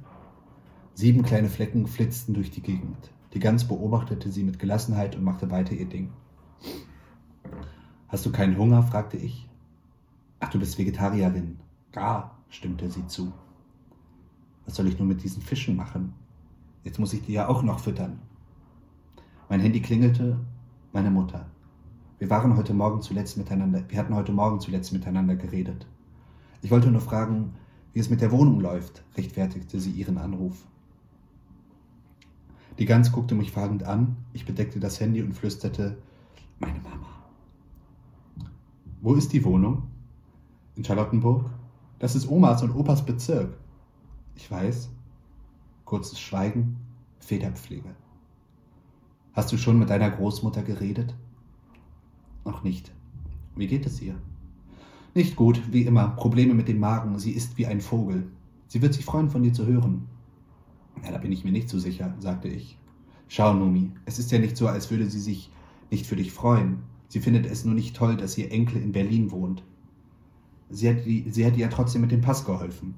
Sieben 0.99 1.23
kleine 1.23 1.47
Flecken 1.47 1.87
flitzten 1.87 2.33
durch 2.33 2.51
die 2.51 2.61
Gegend. 2.61 3.09
Die 3.33 3.39
Gans 3.39 3.65
beobachtete 3.65 4.33
sie 4.33 4.43
mit 4.43 4.59
Gelassenheit 4.59 5.15
und 5.15 5.23
machte 5.23 5.49
weiter 5.49 5.71
ihr 5.71 5.85
Ding. 5.85 6.11
Hast 8.09 8.25
du 8.25 8.33
keinen 8.33 8.57
Hunger? 8.57 8.83
fragte 8.83 9.15
ich. 9.15 9.47
Ach, 10.41 10.49
du 10.49 10.59
bist 10.59 10.77
Vegetarierin. 10.77 11.57
Gar, 11.93 12.37
stimmte 12.49 12.91
sie 12.91 13.07
zu. 13.07 13.31
Was 14.65 14.75
soll 14.75 14.89
ich 14.89 14.99
nun 14.99 15.07
mit 15.07 15.23
diesen 15.23 15.41
Fischen 15.41 15.77
machen? 15.77 16.11
Jetzt 16.83 16.99
muss 16.99 17.13
ich 17.13 17.21
die 17.21 17.31
ja 17.31 17.47
auch 17.47 17.63
noch 17.63 17.79
füttern. 17.79 18.19
Mein 19.49 19.61
Handy 19.61 19.81
klingelte. 19.81 20.37
Meine 20.93 21.09
Mutter. 21.09 21.47
Wir 22.19 22.29
waren 22.29 22.55
heute 22.55 22.75
Morgen 22.75 23.01
zuletzt 23.01 23.35
miteinander, 23.35 23.83
wir 23.87 23.97
hatten 23.97 24.13
heute 24.13 24.31
Morgen 24.31 24.59
zuletzt 24.59 24.93
miteinander 24.93 25.35
geredet. 25.35 25.87
Ich 26.61 26.69
wollte 26.69 26.91
nur 26.91 27.01
fragen, 27.01 27.55
wie 27.93 27.99
es 27.99 28.11
mit 28.11 28.21
der 28.21 28.31
Wohnung 28.31 28.59
läuft, 28.59 29.03
rechtfertigte 29.17 29.79
sie 29.79 29.89
ihren 29.89 30.19
Anruf. 30.19 30.67
Die 32.77 32.85
Gans 32.85 33.11
guckte 33.11 33.33
mich 33.33 33.51
fragend 33.51 33.81
an, 33.81 34.17
ich 34.33 34.45
bedeckte 34.45 34.79
das 34.79 34.99
Handy 34.99 35.23
und 35.23 35.33
flüsterte, 35.33 35.97
meine 36.59 36.79
Mama. 36.81 37.07
Wo 39.01 39.15
ist 39.15 39.33
die 39.33 39.43
Wohnung? 39.43 39.87
In 40.75 40.83
Charlottenburg? 40.83 41.49
Das 41.97 42.13
ist 42.13 42.29
Omas 42.29 42.61
und 42.61 42.75
Opas 42.75 43.03
Bezirk. 43.03 43.57
Ich 44.35 44.51
weiß. 44.51 44.89
Kurzes 45.85 46.19
Schweigen, 46.19 46.77
Federpflege. 47.17 47.95
Hast 49.39 49.53
du 49.53 49.57
schon 49.57 49.79
mit 49.79 49.89
deiner 49.89 50.09
Großmutter 50.09 50.63
geredet? 50.63 51.15
Noch 52.43 52.61
nicht. 52.61 52.91
Wie 53.55 53.67
geht 53.67 53.85
es 53.85 54.01
ihr? 54.01 54.15
Nicht 55.15 55.37
gut, 55.37 55.61
wie 55.71 55.83
immer. 55.83 56.09
Probleme 56.09 56.53
mit 56.53 56.67
dem 56.67 56.81
Magen. 56.81 57.17
Sie 57.19 57.31
ist 57.31 57.57
wie 57.57 57.65
ein 57.65 57.79
Vogel. 57.79 58.27
Sie 58.67 58.81
wird 58.81 58.93
sich 58.93 59.05
freuen, 59.05 59.29
von 59.29 59.41
dir 59.41 59.53
zu 59.53 59.65
hören. 59.65 60.09
Ja, 61.05 61.11
da 61.11 61.19
bin 61.19 61.31
ich 61.31 61.45
mir 61.45 61.53
nicht 61.53 61.69
so 61.69 61.79
sicher, 61.79 62.13
sagte 62.19 62.49
ich. 62.49 62.77
Schau, 63.29 63.53
Numi, 63.53 63.93
es 64.03 64.19
ist 64.19 64.29
ja 64.29 64.39
nicht 64.39 64.57
so, 64.57 64.67
als 64.67 64.91
würde 64.91 65.09
sie 65.09 65.21
sich 65.21 65.49
nicht 65.89 66.05
für 66.05 66.17
dich 66.17 66.33
freuen. 66.33 66.79
Sie 67.07 67.21
findet 67.21 67.45
es 67.45 67.63
nur 67.63 67.75
nicht 67.75 67.95
toll, 67.95 68.17
dass 68.17 68.37
ihr 68.37 68.51
Enkel 68.51 68.81
in 68.81 68.91
Berlin 68.91 69.31
wohnt. 69.31 69.63
Sie 70.69 70.89
hat, 70.89 71.05
die, 71.05 71.29
sie 71.29 71.45
hat 71.45 71.53
ihr 71.53 71.59
ja 71.59 71.69
trotzdem 71.69 72.01
mit 72.01 72.11
dem 72.11 72.19
Pass 72.19 72.43
geholfen. 72.43 72.95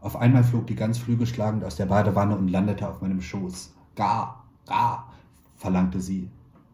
Auf 0.00 0.14
einmal 0.14 0.44
flog 0.44 0.68
die 0.68 0.76
Gans 0.76 0.98
flügelschlagend 0.98 1.64
aus 1.64 1.74
der 1.74 1.86
Badewanne 1.86 2.36
und 2.36 2.46
landete 2.46 2.88
auf 2.88 3.02
meinem 3.02 3.20
Schoß. 3.20 3.74
Ga, 3.96 4.44
ga, 4.66 5.08
verlangte 5.56 6.00
sie. 6.00 6.30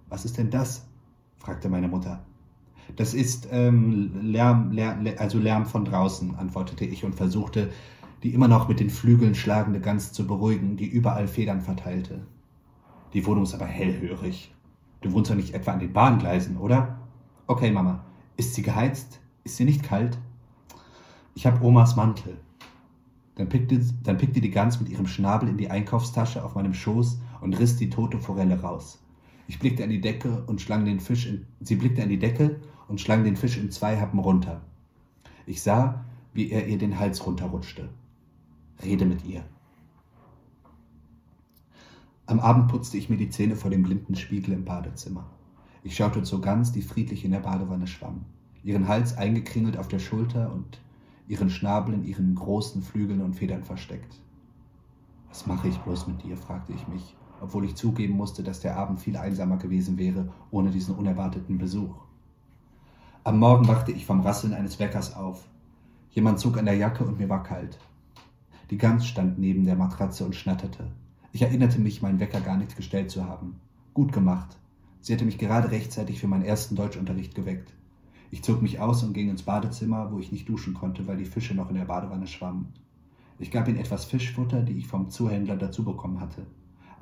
Was 0.08 0.24
ist 0.24 0.38
denn 0.38 0.50
das? 0.50 0.86
fragte 1.38 1.68
meine 1.68 1.88
Mutter. 1.88 2.24
Das 2.96 3.14
ist 3.14 3.48
ähm, 3.50 4.12
Lärm, 4.22 4.72
Lärm, 4.72 5.06
also 5.18 5.38
Lärm 5.38 5.66
von 5.66 5.84
draußen, 5.84 6.34
antwortete 6.34 6.84
ich 6.84 7.04
und 7.04 7.14
versuchte, 7.14 7.70
die 8.22 8.34
immer 8.34 8.48
noch 8.48 8.68
mit 8.68 8.80
den 8.80 8.90
Flügeln 8.90 9.34
schlagende 9.34 9.80
Gans 9.80 10.12
zu 10.12 10.26
beruhigen, 10.26 10.76
die 10.76 10.86
überall 10.86 11.26
Federn 11.26 11.60
verteilte. 11.60 12.26
Die 13.14 13.26
Wohnung 13.26 13.44
ist 13.44 13.54
aber 13.54 13.66
hellhörig. 13.66 14.54
Du 15.00 15.12
wohnst 15.12 15.30
doch 15.30 15.36
nicht 15.36 15.54
etwa 15.54 15.72
an 15.72 15.80
den 15.80 15.92
Bahngleisen, 15.92 16.56
oder? 16.56 16.98
Okay, 17.46 17.70
Mama. 17.72 18.04
Ist 18.36 18.54
sie 18.54 18.62
geheizt? 18.62 19.20
Ist 19.44 19.56
sie 19.56 19.64
nicht 19.64 19.82
kalt? 19.82 20.18
Ich 21.34 21.46
habe 21.46 21.64
Omas 21.64 21.96
Mantel. 21.96 22.36
Dann 23.34 23.48
pickte, 23.48 23.80
dann 24.02 24.18
pickte 24.18 24.40
die 24.40 24.50
Gans 24.50 24.78
mit 24.78 24.90
ihrem 24.90 25.06
Schnabel 25.06 25.48
in 25.48 25.56
die 25.56 25.70
Einkaufstasche 25.70 26.44
auf 26.44 26.54
meinem 26.54 26.74
Schoß 26.74 27.20
und 27.42 27.58
riss 27.58 27.76
die 27.76 27.90
tote 27.90 28.18
Forelle 28.18 28.60
raus. 28.60 29.02
Ich 29.48 29.58
blickte 29.58 29.84
an 29.84 29.90
die 29.90 30.00
Decke 30.00 30.44
und 30.46 30.60
schlang 30.60 30.84
den 30.84 31.00
Fisch 31.00 31.26
in, 31.26 31.46
sie 31.60 31.76
blickte 31.76 32.02
an 32.02 32.08
die 32.08 32.18
Decke 32.18 32.60
und 32.88 33.00
schlang 33.00 33.24
den 33.24 33.36
Fisch 33.36 33.58
in 33.58 33.70
zwei 33.70 34.00
Happen 34.00 34.20
runter. 34.20 34.62
Ich 35.44 35.60
sah, 35.60 36.04
wie 36.32 36.50
er 36.50 36.66
ihr 36.68 36.78
den 36.78 36.98
Hals 36.98 37.26
runterrutschte. 37.26 37.88
Rede 38.82 39.04
mit 39.04 39.24
ihr. 39.24 39.44
Am 42.26 42.40
Abend 42.40 42.68
putzte 42.68 42.96
ich 42.96 43.10
mir 43.10 43.16
die 43.16 43.28
Zähne 43.28 43.56
vor 43.56 43.70
dem 43.70 43.82
blinden 43.82 44.14
Spiegel 44.14 44.54
im 44.54 44.64
Badezimmer. 44.64 45.26
Ich 45.82 45.96
schaute 45.96 46.22
zur 46.22 46.40
Gans, 46.40 46.70
die 46.70 46.80
friedlich 46.80 47.24
in 47.24 47.32
der 47.32 47.40
Badewanne 47.40 47.88
schwamm, 47.88 48.24
ihren 48.62 48.86
Hals 48.86 49.18
eingekringelt 49.18 49.76
auf 49.76 49.88
der 49.88 49.98
Schulter 49.98 50.52
und 50.52 50.80
ihren 51.26 51.50
Schnabel 51.50 51.94
in 51.94 52.04
ihren 52.04 52.36
großen 52.36 52.82
Flügeln 52.82 53.20
und 53.20 53.34
Federn 53.34 53.64
versteckt. 53.64 54.20
Was 55.28 55.46
mache 55.46 55.68
ich 55.68 55.78
bloß 55.78 56.06
mit 56.06 56.22
dir? 56.22 56.36
fragte 56.36 56.72
ich 56.72 56.86
mich, 56.86 57.16
obwohl 57.42 57.64
ich 57.64 57.74
zugeben 57.74 58.14
musste, 58.14 58.42
dass 58.42 58.60
der 58.60 58.76
Abend 58.76 59.00
viel 59.00 59.16
einsamer 59.16 59.56
gewesen 59.56 59.98
wäre 59.98 60.32
ohne 60.50 60.70
diesen 60.70 60.94
unerwarteten 60.94 61.58
Besuch. 61.58 61.94
Am 63.24 63.38
Morgen 63.38 63.68
wachte 63.68 63.92
ich 63.92 64.06
vom 64.06 64.20
Rasseln 64.20 64.54
eines 64.54 64.78
Weckers 64.78 65.14
auf. 65.14 65.46
Jemand 66.10 66.38
zog 66.38 66.56
an 66.58 66.66
der 66.66 66.76
Jacke 66.76 67.04
und 67.04 67.18
mir 67.18 67.28
war 67.28 67.42
kalt. 67.42 67.78
Die 68.70 68.78
Gans 68.78 69.06
stand 69.06 69.38
neben 69.38 69.64
der 69.64 69.76
Matratze 69.76 70.24
und 70.24 70.34
schnatterte. 70.34 70.86
Ich 71.32 71.42
erinnerte 71.42 71.80
mich, 71.80 72.02
meinen 72.02 72.20
Wecker 72.20 72.40
gar 72.40 72.56
nicht 72.56 72.76
gestellt 72.76 73.10
zu 73.10 73.26
haben. 73.26 73.60
Gut 73.94 74.12
gemacht. 74.12 74.56
Sie 75.00 75.12
hatte 75.12 75.24
mich 75.24 75.38
gerade 75.38 75.70
rechtzeitig 75.70 76.20
für 76.20 76.28
meinen 76.28 76.44
ersten 76.44 76.76
Deutschunterricht 76.76 77.34
geweckt. 77.34 77.74
Ich 78.30 78.42
zog 78.42 78.62
mich 78.62 78.80
aus 78.80 79.02
und 79.02 79.12
ging 79.12 79.28
ins 79.28 79.42
Badezimmer, 79.42 80.10
wo 80.12 80.18
ich 80.18 80.32
nicht 80.32 80.48
duschen 80.48 80.74
konnte, 80.74 81.06
weil 81.06 81.16
die 81.16 81.24
Fische 81.24 81.54
noch 81.54 81.68
in 81.68 81.76
der 81.76 81.84
Badewanne 81.84 82.26
schwammen. 82.26 82.72
Ich 83.38 83.50
gab 83.50 83.68
ihnen 83.68 83.78
etwas 83.78 84.04
Fischfutter, 84.04 84.62
die 84.62 84.78
ich 84.78 84.86
vom 84.86 85.10
Zuhändler 85.10 85.56
dazu 85.56 85.84
bekommen 85.84 86.20
hatte. 86.20 86.46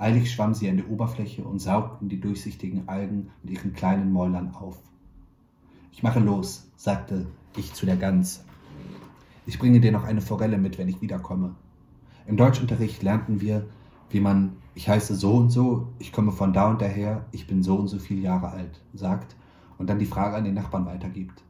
Eilig 0.00 0.32
schwammen 0.32 0.54
sie 0.54 0.70
an 0.70 0.78
der 0.78 0.88
Oberfläche 0.88 1.44
und 1.44 1.58
saugten 1.58 2.08
die 2.08 2.20
durchsichtigen 2.20 2.88
Algen 2.88 3.28
mit 3.42 3.52
ihren 3.52 3.74
kleinen 3.74 4.10
Mäulern 4.10 4.54
auf. 4.54 4.78
Ich 5.92 6.02
mache 6.02 6.20
los, 6.20 6.70
sagte 6.74 7.26
ich 7.54 7.74
zu 7.74 7.84
der 7.84 7.98
Gans. 7.98 8.42
Ich 9.44 9.58
bringe 9.58 9.78
dir 9.78 9.92
noch 9.92 10.04
eine 10.04 10.22
Forelle 10.22 10.56
mit, 10.56 10.78
wenn 10.78 10.88
ich 10.88 11.02
wiederkomme. 11.02 11.54
Im 12.26 12.38
Deutschunterricht 12.38 13.02
lernten 13.02 13.42
wir, 13.42 13.66
wie 14.08 14.20
man 14.20 14.56
ich 14.74 14.88
heiße 14.88 15.14
so 15.16 15.34
und 15.34 15.50
so, 15.50 15.88
ich 15.98 16.12
komme 16.12 16.32
von 16.32 16.54
da 16.54 16.70
und 16.70 16.80
daher, 16.80 17.26
ich 17.30 17.46
bin 17.46 17.62
so 17.62 17.76
und 17.76 17.88
so 17.88 17.98
viele 17.98 18.22
Jahre 18.22 18.48
alt, 18.48 18.80
sagt 18.94 19.36
und 19.76 19.90
dann 19.90 19.98
die 19.98 20.06
Frage 20.06 20.34
an 20.34 20.44
den 20.44 20.54
Nachbarn 20.54 20.86
weitergibt. 20.86 21.42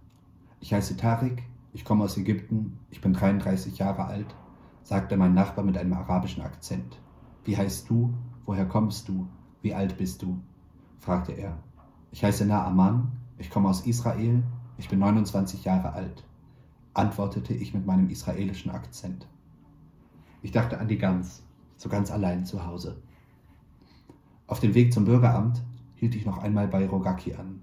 Ich 0.59 0.75
heiße 0.75 0.97
Tarik, 0.97 1.45
ich 1.73 1.85
komme 1.85 2.03
aus 2.03 2.17
Ägypten, 2.17 2.81
ich 2.91 3.01
bin 3.01 3.13
33 3.13 3.79
Jahre 3.79 4.07
alt, 4.07 4.35
sagte 4.83 5.17
mein 5.17 5.35
Nachbar 5.35 5.65
mit 5.65 5.79
einem 5.79 5.93
arabischen 5.93 6.43
Akzent. 6.43 6.99
Wie 7.45 7.57
heißt 7.57 7.89
du? 7.89 8.13
Woher 8.47 8.67
kommst 8.67 9.09
du? 9.09 9.27
Wie 9.63 9.75
alt 9.75 9.97
bist 9.97 10.23
du? 10.23 10.39
fragte 10.99 11.33
er. 11.33 11.59
Ich 12.11 12.25
heiße 12.25 12.45
Naaman, 12.45 13.13
ich 13.39 13.51
komme 13.51 13.69
aus 13.69 13.87
Israel, 13.87 14.43
ich 14.79 14.89
bin 14.89 14.99
29 14.99 15.65
Jahre 15.65 15.93
alt, 15.93 16.25
antwortete 16.95 17.55
ich 17.55 17.73
mit 17.75 17.87
meinem 17.87 18.11
israelischen 18.11 18.71
Akzent. 18.71 19.27
Ich 20.43 20.53
dachte 20.53 20.79
an 20.79 20.89
die 20.89 20.99
Gans, 20.99 21.43
so 21.77 21.89
ganz 21.89 22.11
allein 22.11 22.45
zu 22.45 22.67
Hause. 22.67 23.01
Auf 24.47 24.61
dem 24.61 24.75
Weg 24.75 24.93
zum 24.93 25.05
Bürgeramt 25.05 25.63
hielt 25.95 26.15
ich 26.15 26.27
noch 26.27 26.39
einmal 26.39 26.67
bei 26.67 26.87
Rogaki 26.87 27.35
an. 27.35 27.63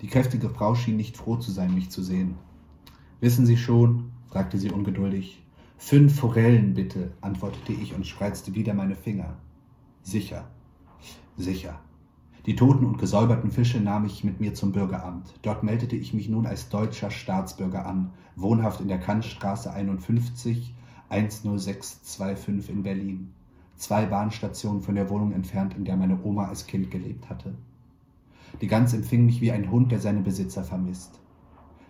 Die 0.00 0.06
kräftige 0.06 0.48
Frau 0.48 0.74
schien 0.74 0.96
nicht 0.96 1.16
froh 1.16 1.36
zu 1.36 1.50
sein, 1.50 1.74
mich 1.74 1.90
zu 1.90 2.02
sehen. 2.02 2.36
Wissen 3.20 3.46
Sie 3.46 3.56
schon, 3.56 4.12
fragte 4.28 4.58
sie 4.58 4.70
ungeduldig. 4.70 5.42
Fünf 5.80 6.18
Forellen 6.18 6.74
bitte, 6.74 7.12
antwortete 7.20 7.72
ich 7.72 7.94
und 7.94 8.04
spreizte 8.04 8.54
wieder 8.54 8.74
meine 8.74 8.96
Finger. 8.96 9.36
Sicher, 10.02 10.44
sicher. 11.36 11.78
Die 12.46 12.56
toten 12.56 12.84
und 12.84 12.98
gesäuberten 12.98 13.52
Fische 13.52 13.80
nahm 13.80 14.04
ich 14.04 14.24
mit 14.24 14.40
mir 14.40 14.54
zum 14.54 14.72
Bürgeramt. 14.72 15.32
Dort 15.40 15.62
meldete 15.62 15.94
ich 15.94 16.12
mich 16.12 16.28
nun 16.28 16.46
als 16.46 16.68
deutscher 16.68 17.12
Staatsbürger 17.12 17.86
an, 17.86 18.10
wohnhaft 18.34 18.80
in 18.80 18.88
der 18.88 18.98
Kantstraße 18.98 19.72
51, 19.72 20.74
10625 21.10 22.68
in 22.68 22.82
Berlin, 22.82 23.32
zwei 23.76 24.04
Bahnstationen 24.04 24.82
von 24.82 24.96
der 24.96 25.08
Wohnung 25.08 25.32
entfernt, 25.32 25.74
in 25.74 25.84
der 25.84 25.96
meine 25.96 26.22
Oma 26.22 26.48
als 26.48 26.66
Kind 26.66 26.90
gelebt 26.90 27.30
hatte. 27.30 27.54
Die 28.60 28.66
Gans 28.66 28.92
empfing 28.94 29.24
mich 29.24 29.40
wie 29.40 29.52
ein 29.52 29.70
Hund, 29.70 29.92
der 29.92 30.00
seine 30.00 30.22
Besitzer 30.22 30.64
vermisst. 30.64 31.20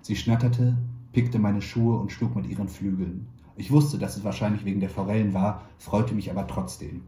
Sie 0.02 0.14
schnatterte, 0.14 0.76
pickte 1.12 1.38
meine 1.38 1.62
Schuhe 1.62 1.98
und 1.98 2.12
schlug 2.12 2.36
mit 2.36 2.46
ihren 2.46 2.68
Flügeln. 2.68 3.26
Ich 3.58 3.72
wusste, 3.72 3.98
dass 3.98 4.16
es 4.16 4.22
wahrscheinlich 4.22 4.64
wegen 4.64 4.78
der 4.78 4.88
Forellen 4.88 5.34
war, 5.34 5.62
freute 5.78 6.14
mich 6.14 6.30
aber 6.30 6.46
trotzdem. 6.46 7.02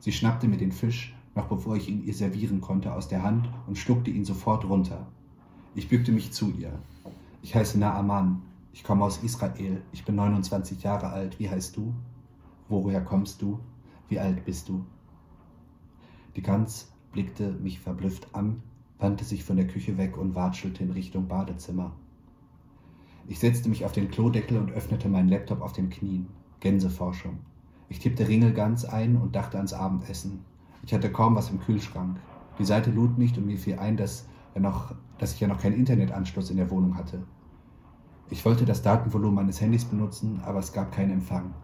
Sie 0.00 0.12
schnappte 0.12 0.46
mir 0.46 0.58
den 0.58 0.70
Fisch, 0.70 1.14
noch 1.34 1.46
bevor 1.46 1.76
ich 1.76 1.88
ihn 1.88 2.04
ihr 2.04 2.12
servieren 2.12 2.60
konnte, 2.60 2.92
aus 2.92 3.08
der 3.08 3.22
Hand 3.22 3.48
und 3.66 3.78
schluckte 3.78 4.10
ihn 4.10 4.26
sofort 4.26 4.68
runter. 4.68 5.06
Ich 5.74 5.88
bückte 5.88 6.12
mich 6.12 6.30
zu 6.30 6.50
ihr. 6.50 6.78
Ich 7.40 7.54
heiße 7.54 7.78
Naaman. 7.78 8.42
Ich 8.74 8.84
komme 8.84 9.02
aus 9.02 9.22
Israel. 9.22 9.80
Ich 9.92 10.04
bin 10.04 10.16
29 10.16 10.82
Jahre 10.82 11.08
alt. 11.08 11.38
Wie 11.38 11.48
heißt 11.48 11.74
du? 11.74 11.94
Woher 12.68 13.00
kommst 13.00 13.40
du? 13.40 13.60
Wie 14.10 14.18
alt 14.18 14.44
bist 14.44 14.68
du? 14.68 14.84
Die 16.36 16.42
Gans 16.42 16.92
blickte 17.12 17.50
mich 17.50 17.80
verblüfft 17.80 18.28
an, 18.34 18.62
wandte 18.98 19.24
sich 19.24 19.42
von 19.42 19.56
der 19.56 19.68
Küche 19.68 19.96
weg 19.96 20.18
und 20.18 20.34
watschelte 20.34 20.84
in 20.84 20.90
Richtung 20.90 21.28
Badezimmer. 21.28 21.96
Ich 23.26 23.38
setzte 23.38 23.68
mich 23.68 23.84
auf 23.84 23.92
den 23.92 24.10
Klodeckel 24.10 24.58
und 24.58 24.72
öffnete 24.72 25.08
meinen 25.08 25.28
Laptop 25.28 25.62
auf 25.62 25.72
den 25.72 25.88
Knien. 25.88 26.28
Gänseforschung. 26.60 27.38
Ich 27.88 27.98
tippte 27.98 28.28
Ringelgans 28.28 28.84
ein 28.84 29.16
und 29.16 29.34
dachte 29.34 29.56
ans 29.56 29.72
Abendessen. 29.72 30.44
Ich 30.82 30.92
hatte 30.92 31.10
kaum 31.10 31.34
was 31.34 31.50
im 31.50 31.60
Kühlschrank. 31.60 32.18
Die 32.58 32.64
Seite 32.64 32.90
lud 32.90 33.18
nicht 33.18 33.38
und 33.38 33.46
mir 33.46 33.58
fiel 33.58 33.78
ein, 33.78 33.96
dass, 33.96 34.26
er 34.54 34.60
noch, 34.60 34.94
dass 35.18 35.34
ich 35.34 35.40
ja 35.40 35.48
noch 35.48 35.60
keinen 35.60 35.76
Internetanschluss 35.76 36.50
in 36.50 36.56
der 36.58 36.70
Wohnung 36.70 36.96
hatte. 36.96 37.22
Ich 38.30 38.44
wollte 38.44 38.64
das 38.64 38.82
Datenvolumen 38.82 39.36
meines 39.36 39.60
Handys 39.60 39.84
benutzen, 39.84 40.40
aber 40.44 40.58
es 40.58 40.72
gab 40.72 40.92
keinen 40.92 41.12
Empfang. 41.12 41.54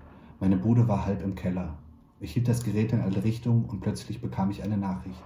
Meine 0.40 0.56
Bude 0.56 0.88
war 0.88 1.04
halb 1.04 1.22
im 1.22 1.34
Keller. 1.34 1.78
Ich 2.20 2.32
hielt 2.32 2.48
das 2.48 2.64
Gerät 2.64 2.92
in 2.92 3.00
alle 3.00 3.24
Richtungen 3.24 3.64
und 3.64 3.80
plötzlich 3.80 4.20
bekam 4.20 4.50
ich 4.50 4.62
eine 4.62 4.76
Nachricht. 4.76 5.22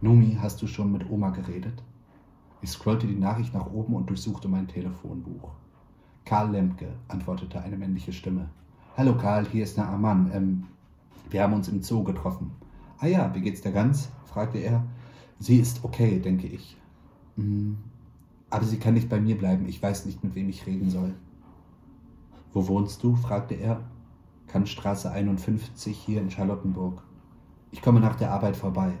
Numi, 0.00 0.38
hast 0.40 0.60
du 0.62 0.66
schon 0.66 0.92
mit 0.92 1.08
Oma 1.08 1.30
geredet? 1.30 1.82
Ich 2.64 2.70
scrollte 2.70 3.06
die 3.06 3.14
Nachricht 3.14 3.52
nach 3.52 3.66
oben 3.66 3.92
und 3.92 4.08
durchsuchte 4.08 4.48
mein 4.48 4.66
Telefonbuch. 4.66 5.50
Karl 6.24 6.50
Lemke, 6.50 6.88
antwortete 7.08 7.60
eine 7.60 7.76
männliche 7.76 8.14
Stimme. 8.14 8.48
Hallo 8.96 9.18
Karl, 9.18 9.46
hier 9.46 9.64
ist 9.64 9.76
Naaman. 9.76 10.30
Ähm, 10.32 10.64
wir 11.28 11.42
haben 11.42 11.52
uns 11.52 11.68
im 11.68 11.82
Zoo 11.82 12.02
getroffen. 12.04 12.52
Ah 13.00 13.06
ja, 13.06 13.34
wie 13.34 13.42
geht's 13.42 13.60
der 13.60 13.72
Gans? 13.72 14.08
fragte 14.24 14.56
er. 14.56 14.82
Sie 15.38 15.58
ist 15.58 15.84
okay, 15.84 16.18
denke 16.20 16.46
ich. 16.46 16.78
Hm, 17.36 17.76
aber 18.48 18.64
sie 18.64 18.78
kann 18.78 18.94
nicht 18.94 19.10
bei 19.10 19.20
mir 19.20 19.36
bleiben. 19.36 19.68
Ich 19.68 19.82
weiß 19.82 20.06
nicht, 20.06 20.24
mit 20.24 20.34
wem 20.34 20.48
ich 20.48 20.64
reden 20.64 20.88
soll. 20.88 21.12
Wo 22.54 22.66
wohnst 22.66 23.02
du? 23.02 23.14
fragte 23.14 23.56
er. 23.56 23.82
Kantstraße 24.46 25.10
51 25.10 25.98
hier 25.98 26.22
in 26.22 26.30
Charlottenburg. 26.30 27.02
Ich 27.72 27.82
komme 27.82 28.00
nach 28.00 28.16
der 28.16 28.32
Arbeit 28.32 28.56
vorbei. 28.56 28.94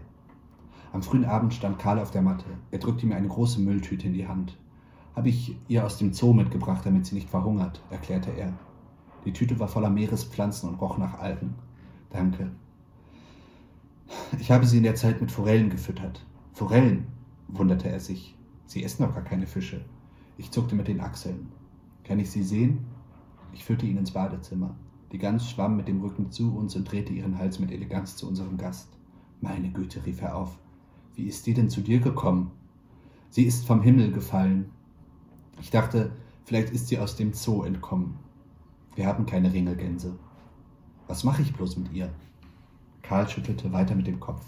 Am 0.94 1.02
frühen 1.02 1.24
Abend 1.24 1.52
stand 1.52 1.80
Karl 1.80 1.98
auf 1.98 2.12
der 2.12 2.22
Matte. 2.22 2.44
Er 2.70 2.78
drückte 2.78 3.04
mir 3.04 3.16
eine 3.16 3.26
große 3.26 3.60
Mülltüte 3.60 4.06
in 4.06 4.12
die 4.12 4.28
Hand. 4.28 4.56
Habe 5.16 5.28
ich 5.28 5.58
ihr 5.66 5.84
aus 5.84 5.98
dem 5.98 6.12
Zoo 6.12 6.32
mitgebracht, 6.32 6.86
damit 6.86 7.04
sie 7.04 7.16
nicht 7.16 7.28
verhungert, 7.28 7.82
erklärte 7.90 8.30
er. 8.30 8.52
Die 9.24 9.32
Tüte 9.32 9.58
war 9.58 9.66
voller 9.66 9.90
Meerespflanzen 9.90 10.68
und 10.68 10.76
roch 10.76 10.96
nach 10.96 11.18
Algen. 11.18 11.56
Danke. 12.10 12.52
Ich 14.38 14.52
habe 14.52 14.66
sie 14.66 14.76
in 14.76 14.84
der 14.84 14.94
Zeit 14.94 15.20
mit 15.20 15.32
Forellen 15.32 15.68
gefüttert. 15.68 16.24
Forellen, 16.52 17.08
wunderte 17.48 17.88
er 17.88 17.98
sich. 17.98 18.36
Sie 18.66 18.84
essen 18.84 19.02
doch 19.02 19.14
gar 19.14 19.24
keine 19.24 19.48
Fische. 19.48 19.84
Ich 20.38 20.52
zuckte 20.52 20.76
mit 20.76 20.86
den 20.86 21.00
Achseln. 21.00 21.48
Kann 22.04 22.20
ich 22.20 22.30
sie 22.30 22.44
sehen? 22.44 22.86
Ich 23.52 23.64
führte 23.64 23.84
ihn 23.84 23.96
ins 23.96 24.12
Badezimmer. 24.12 24.76
Die 25.10 25.18
Gans 25.18 25.50
schwamm 25.50 25.76
mit 25.76 25.88
dem 25.88 26.00
Rücken 26.02 26.30
zu 26.30 26.56
uns 26.56 26.76
und 26.76 26.84
drehte 26.84 27.12
ihren 27.12 27.36
Hals 27.36 27.58
mit 27.58 27.72
Eleganz 27.72 28.14
zu 28.14 28.28
unserem 28.28 28.58
Gast. 28.58 28.90
Meine 29.40 29.70
Güte, 29.70 30.06
rief 30.06 30.22
er 30.22 30.36
auf. 30.36 30.56
Wie 31.16 31.26
ist 31.26 31.46
die 31.46 31.54
denn 31.54 31.70
zu 31.70 31.80
dir 31.80 32.00
gekommen? 32.00 32.50
Sie 33.30 33.44
ist 33.44 33.66
vom 33.66 33.82
Himmel 33.82 34.12
gefallen. 34.12 34.70
Ich 35.60 35.70
dachte, 35.70 36.12
vielleicht 36.44 36.70
ist 36.70 36.88
sie 36.88 36.98
aus 36.98 37.16
dem 37.16 37.32
Zoo 37.32 37.62
entkommen. 37.62 38.16
Wir 38.96 39.06
haben 39.06 39.26
keine 39.26 39.52
Ringelgänse. 39.52 40.16
Was 41.06 41.22
mache 41.22 41.42
ich 41.42 41.52
bloß 41.52 41.76
mit 41.76 41.92
ihr? 41.92 42.12
Karl 43.02 43.28
schüttelte 43.28 43.72
weiter 43.72 43.94
mit 43.94 44.06
dem 44.06 44.18
Kopf. 44.18 44.44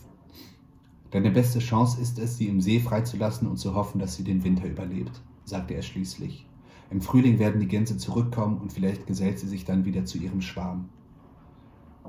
Deine 1.11 1.31
beste 1.31 1.61
Chance 1.61 2.01
ist 2.01 2.19
es, 2.19 2.37
sie 2.37 2.49
im 2.49 2.61
See 2.61 2.81
freizulassen 2.81 3.47
und 3.49 3.59
zu 3.59 3.75
hoffen, 3.75 4.01
dass 4.01 4.17
sie 4.17 4.25
den 4.25 4.43
Winter 4.43 4.67
überlebt, 4.67 5.21
sagte 5.45 5.75
er 5.75 5.83
schließlich. 5.83 6.47
Im 6.91 7.01
Frühling 7.01 7.39
werden 7.39 7.61
die 7.61 7.69
Gänse 7.69 7.97
zurückkommen 7.97 8.59
und 8.59 8.73
vielleicht 8.73 9.07
gesellt 9.07 9.39
sie 9.39 9.49
sich 9.49 9.65
dann 9.65 9.85
wieder 9.85 10.05
zu 10.05 10.19
ihrem 10.19 10.41
Schwarm. 10.41 10.89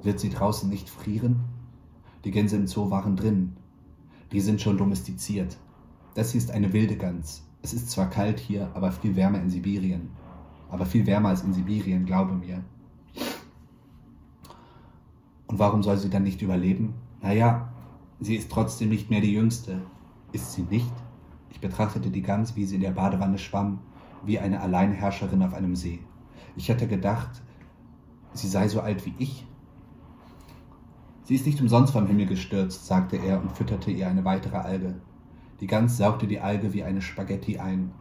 Wird 0.01 0.19
sie 0.19 0.29
draußen 0.29 0.69
nicht 0.69 0.89
frieren? 0.89 1.41
Die 2.23 2.31
Gänse 2.31 2.55
im 2.55 2.67
Zoo 2.67 2.89
waren 2.89 3.15
drin. 3.15 3.55
Die 4.31 4.41
sind 4.41 4.62
schon 4.62 4.77
domestiziert. 4.77 5.57
Das 6.13 6.31
hier 6.31 6.41
ist 6.41 6.51
eine 6.51 6.74
wilde 6.74 6.98
Gans. 6.98 7.43
Es 7.62 7.74
ist 7.74 7.89
zwar 7.91 8.10
kalt 8.10 8.39
hier, 8.39 8.69
aber 8.74 8.91
viel 8.91 9.15
wärmer 9.15 9.41
in 9.41 9.50
Sibirien. 9.50 10.10
Aber 10.69 10.86
viel 10.86 11.05
wärmer 11.05 11.29
als 11.29 11.43
in 11.43 11.53
Sibirien, 11.53 12.05
glaube 12.05 12.34
mir. 12.34 12.63
Und 15.48 15.60
warum 15.60 15.81
soll 15.81 15.98
sie 15.98 16.10
dann 16.10 16.24
nicht 16.24 16.41
überleben? 16.41 16.93
Naja, 17.22 17.69
sie 18.19 18.36
ist 18.36 18.51
trotzdem 18.51 18.89
nicht 18.89 19.10
mehr 19.10 19.22
die 19.22 19.34
Jüngste. 19.34 19.81
Ist 20.34 20.53
sie 20.53 20.63
nicht? 20.63 20.91
Ich 21.50 21.62
betrachtete 21.62 22.10
die 22.10 22.22
Gans, 22.22 22.55
wie 22.55 22.65
sie 22.65 22.75
in 22.75 22.81
der 22.81 22.91
Badewanne 22.91 23.38
schwamm, 23.38 23.79
wie 24.25 24.39
eine 24.39 24.62
Alleinherrscherin 24.62 25.41
auf 25.41 25.53
einem 25.53 25.75
See. 25.75 26.00
Ich 26.55 26.69
hätte 26.69 26.88
gedacht, 26.88 27.41
sie 28.34 28.48
sei 28.48 28.67
so 28.67 28.81
alt 28.81 29.05
wie 29.05 29.13
ich. 29.19 29.46
Sie 31.27 31.36
ist 31.36 31.46
nicht 31.46 31.60
umsonst 31.60 31.91
vom 31.91 32.07
Himmel 32.07 32.25
gestürzt, 32.25 32.86
sagte 32.86 33.17
er 33.17 33.41
und 33.41 33.51
fütterte 33.51 33.91
ihr 33.91 34.07
eine 34.07 34.24
weitere 34.24 34.55
Alge. 34.55 34.96
Die 35.60 35.67
Gans 35.67 35.98
saugte 35.98 36.25
die 36.25 36.39
Alge 36.39 36.74
wie 36.74 36.86
eine 36.86 37.01
Spaghetti 37.01 37.60
ein. 37.60 37.91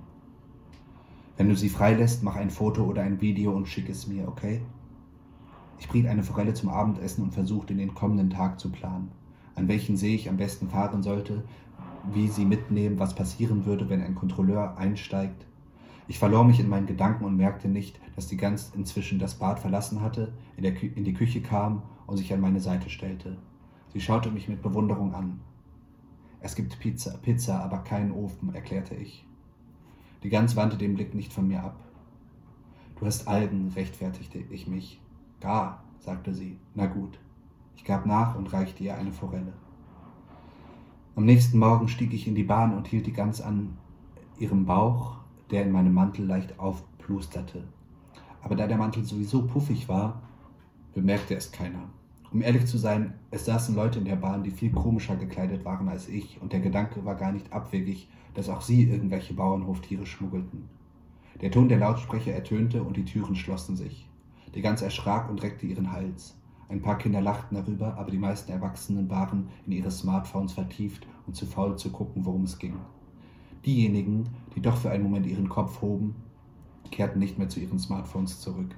Wenn 1.37 1.49
du 1.49 1.57
sie 1.57 1.69
freilässt, 1.69 2.23
mach 2.23 2.37
ein 2.37 2.51
Foto 2.51 2.85
oder 2.85 3.03
ein 3.03 3.21
Video 3.21 3.51
und 3.51 3.67
schick 3.67 3.89
es 3.89 4.07
mir, 4.07 4.29
okay? 4.29 4.61
Ich 5.81 5.89
briet 5.89 6.07
eine 6.07 6.23
Forelle 6.23 6.55
zum 6.55 6.69
Abendessen 6.69 7.25
und 7.25 7.35
versuchte 7.35 7.75
den 7.75 7.95
kommenden 7.95 8.31
Tag 8.31 8.61
zu 8.61 8.71
planen. 8.71 9.11
An 9.57 9.67
welchen 9.67 9.97
See 9.97 10.15
ich 10.15 10.31
am 10.31 10.37
besten 10.37 10.69
fahren 10.69 11.03
sollte, 11.03 11.43
wie 12.15 12.29
sie 12.29 12.45
mitnehmen, 12.45 13.01
was 13.01 13.17
passieren 13.17 13.67
würde, 13.67 13.89
wenn 13.89 14.03
ein 14.03 14.15
Kontrolleur 14.15 14.79
einsteigt, 14.79 15.47
ich 16.07 16.21
verlor 16.21 16.45
mich 16.45 16.61
in 16.61 16.69
meinen 16.69 16.87
Gedanken 16.87 17.25
und 17.25 17.37
merkte 17.37 17.69
nicht, 17.69 17.99
dass 18.15 18.29
die 18.29 18.37
Gans 18.37 18.71
inzwischen 18.77 19.19
das 19.19 19.35
Bad 19.35 19.59
verlassen 19.59 20.01
hatte, 20.01 20.33
in, 20.57 20.65
in, 20.65 21.03
die 21.03 21.15
Küche 21.15 21.41
kam 21.41 21.83
und 22.07 22.17
sich 22.17 22.33
an 22.33 22.41
meine 22.41 22.61
Seite 22.61 22.91
stellte. 22.91 23.37
Sie 23.93 24.01
schaute 24.01 24.31
mich 24.31 24.49
mit 24.49 24.63
Bewunderung 24.63 25.15
an. 25.15 25.41
Es 26.41 26.55
gibt 26.55 26.79
Pizza, 26.79 27.17
Pizza, 27.19 27.61
aber 27.63 27.79
keinen 27.79 28.13
Ofen, 28.13 28.55
erklärte 28.55 28.95
ich. 28.95 29.27
Die 30.23 30.29
Gans 30.29 30.57
wandte 30.57 30.77
den 30.77 30.95
Blick 30.95 31.15
nicht 31.15 31.33
von 31.33 31.49
mir 31.49 31.63
ab. 31.63 31.77
Du 32.99 33.07
hast 33.07 33.29
Algen, 33.29 33.73
rechtfertigte 33.75 34.39
ich 34.39 34.67
mich. 34.67 35.01
Gar, 35.41 35.85
sagte 35.99 36.35
sie. 36.35 36.59
Na 36.75 36.87
gut. 36.87 37.19
Ich 37.77 37.85
gab 37.85 38.07
nach 38.07 38.37
und 38.37 38.53
reichte 38.53 38.83
ihr 38.85 38.97
eine 38.97 39.13
Forelle. 39.13 39.53
Am 41.15 41.25
nächsten 41.25 41.59
Morgen 41.59 41.89
stieg 41.89 42.13
ich 42.13 42.27
in 42.29 42.35
die 42.35 42.45
Bahn 42.45 42.75
und 42.77 42.89
hielt 42.89 43.07
die 43.07 43.13
Gans 43.13 43.41
an 43.41 43.77
ihrem 44.39 44.67
Bauch, 44.67 45.17
der 45.51 45.65
in 45.65 45.73
meinem 45.73 45.95
Mantel 45.95 46.27
leicht 46.27 46.59
aufplusterte. 46.59 47.65
Aber 48.43 48.55
da 48.55 48.67
der 48.67 48.79
Mantel 48.79 49.05
sowieso 49.05 49.47
puffig 49.47 49.89
war, 49.89 50.23
bemerkte 50.97 51.37
es 51.37 51.53
keiner. 51.53 51.91
Um 52.33 52.41
ehrlich 52.41 52.65
zu 52.65 52.79
sein, 52.79 53.13
es 53.31 53.45
saßen 53.45 53.75
Leute 53.77 53.99
in 53.99 54.07
der 54.07 54.17
Bahn, 54.17 54.43
die 54.43 54.51
viel 54.51 54.73
komischer 54.73 55.15
gekleidet 55.15 55.63
waren 55.67 55.91
als 55.91 56.09
ich, 56.09 56.41
und 56.41 56.55
der 56.55 56.61
Gedanke 56.61 57.05
war 57.05 57.17
gar 57.17 57.33
nicht 57.33 57.53
abwegig, 57.53 58.09
dass 58.33 58.49
auch 58.49 58.63
sie 58.63 58.85
irgendwelche 58.85 59.35
Bauernhoftiere 59.35 60.07
schmuggelten. 60.07 60.71
Der 61.43 61.51
Ton 61.51 61.69
der 61.69 61.81
Lautsprecher 61.81 62.33
ertönte 62.33 62.83
und 62.83 62.97
die 62.97 63.05
Türen 63.05 63.37
schlossen 63.37 63.77
sich. 63.77 64.09
Die 64.55 64.63
Gans 64.63 64.81
erschrak 64.81 65.29
und 65.29 65.43
reckte 65.43 65.67
ihren 65.67 65.93
Hals. 65.93 66.35
Ein 66.71 66.81
paar 66.81 66.97
Kinder 66.97 67.21
lachten 67.21 67.57
darüber, 67.57 67.99
aber 67.99 68.11
die 68.11 68.17
meisten 68.17 68.51
Erwachsenen 68.51 69.11
waren 69.11 69.51
in 69.67 69.73
ihre 69.73 69.91
Smartphones 69.91 70.55
vertieft 70.55 71.07
und 71.27 71.37
zu 71.37 71.45
faul 71.45 71.77
zu 71.77 71.91
gucken, 71.91 72.25
worum 72.25 72.45
es 72.45 72.59
ging. 72.59 72.77
Diejenigen, 73.67 74.31
die 74.55 74.63
doch 74.63 74.79
für 74.79 74.89
einen 74.89 75.05
Moment 75.05 75.27
ihren 75.27 75.51
Kopf 75.51 75.83
hoben, 75.83 76.17
kehrten 76.91 77.19
nicht 77.19 77.37
mehr 77.37 77.51
zu 77.51 77.61
ihren 77.61 77.79
Smartphones 77.79 78.41
zurück. 78.41 78.75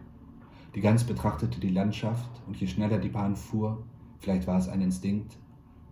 Die 0.75 0.81
Gans 0.81 1.05
betrachtete 1.05 1.61
die 1.61 1.71
Landschaft 1.71 2.43
und 2.47 2.57
je 2.57 2.67
schneller 2.67 2.99
die 2.99 3.09
Bahn 3.09 3.37
fuhr, 3.37 3.85
vielleicht 4.19 4.47
war 4.47 4.59
es 4.59 4.69
ein 4.69 4.83
Instinkt, 4.83 5.39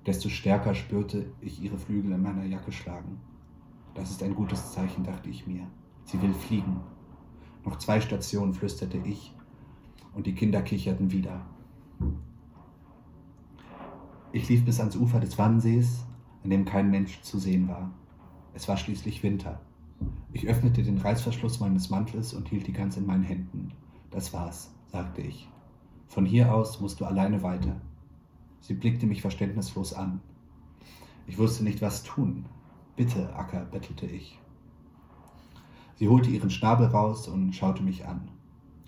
desto 0.05 0.29
stärker 0.29 0.75
spürte 0.75 1.27
ich 1.41 1.62
ihre 1.62 1.79
Flügel 1.79 2.12
in 2.12 2.23
meiner 2.23 2.45
Jacke 2.45 2.73
schlagen. 2.73 3.21
Das 3.95 4.11
ist 4.11 4.23
ein 4.23 4.35
gutes 4.35 4.73
Zeichen, 4.73 5.05
dachte 5.05 5.31
ich 5.31 5.47
mir. 5.47 5.67
Sie 6.05 6.21
will 6.21 6.35
fliegen. 6.35 6.81
Noch 7.65 7.79
zwei 7.79 8.01
Stationen, 8.01 8.55
flüsterte 8.55 8.99
ich, 8.99 9.35
und 10.15 10.27
die 10.27 10.35
Kinder 10.35 10.62
kicherten 10.62 11.11
wieder. 11.11 11.41
Ich 14.33 14.49
lief 14.49 14.65
bis 14.65 14.79
ans 14.81 14.97
Ufer 14.97 15.19
des 15.19 15.39
Wannsees, 15.39 16.05
an 16.45 16.51
dem 16.51 16.65
kein 16.65 16.91
Mensch 16.91 17.23
zu 17.23 17.39
sehen 17.39 17.69
war. 17.69 17.91
Es 18.55 18.69
war 18.69 18.77
schließlich 18.77 19.23
Winter. 19.23 19.61
Ich 20.33 20.47
öffnete 20.47 20.83
den 20.83 20.99
Reißverschluss 20.99 21.59
meines 21.59 21.91
Mantels 21.91 22.35
und 22.35 22.49
hielt 22.49 22.67
die 22.67 22.73
Gans 22.73 22.97
in 22.97 23.07
meinen 23.07 23.25
Händen. 23.25 23.73
Das 24.16 24.33
war's, 24.33 24.70
sagte 24.87 25.20
ich. 25.20 25.46
Von 26.07 26.24
hier 26.24 26.55
aus 26.55 26.81
musst 26.81 27.00
du 27.00 27.05
alleine 27.05 27.42
weiter. 27.42 27.76
Sie 28.61 28.72
blickte 28.72 29.07
mich 29.07 29.20
verständnislos 29.20 29.92
an. 29.92 30.22
Ich 31.26 31.37
wusste 31.37 31.64
nicht, 31.64 31.83
was 31.83 32.02
tun. 32.02 32.46
Bitte, 32.96 33.37
Acker, 33.37 33.66
bettelte 33.66 34.07
ich. 34.07 34.38
Sie 35.96 36.09
holte 36.09 36.31
ihren 36.31 36.48
Schnabel 36.48 36.87
raus 36.87 37.29
und 37.29 37.52
schaute 37.52 37.83
mich 37.83 38.07
an. 38.07 38.31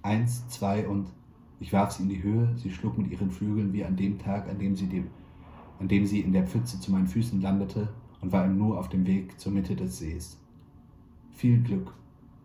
Eins, 0.00 0.48
zwei 0.48 0.88
und 0.88 1.12
ich 1.60 1.74
warf 1.74 1.92
sie 1.92 2.04
in 2.04 2.08
die 2.08 2.22
Höhe. 2.22 2.56
Sie 2.56 2.70
schlug 2.70 2.96
mit 2.96 3.10
ihren 3.10 3.30
Flügeln 3.30 3.74
wie 3.74 3.84
an 3.84 3.96
dem 3.96 4.18
Tag, 4.18 4.48
an 4.48 4.58
dem 4.58 4.76
sie, 4.76 4.86
dem, 4.86 5.08
an 5.78 5.88
dem 5.88 6.06
sie 6.06 6.20
in 6.20 6.32
der 6.32 6.46
Pfütze 6.46 6.80
zu 6.80 6.90
meinen 6.90 7.06
Füßen 7.06 7.42
landete, 7.42 7.92
und 8.22 8.32
war 8.32 8.46
ihm 8.46 8.56
nur 8.56 8.78
auf 8.78 8.88
dem 8.88 9.06
Weg 9.06 9.38
zur 9.38 9.52
Mitte 9.52 9.76
des 9.76 9.98
Sees. 9.98 10.38
Viel 11.32 11.60
Glück, 11.62 11.92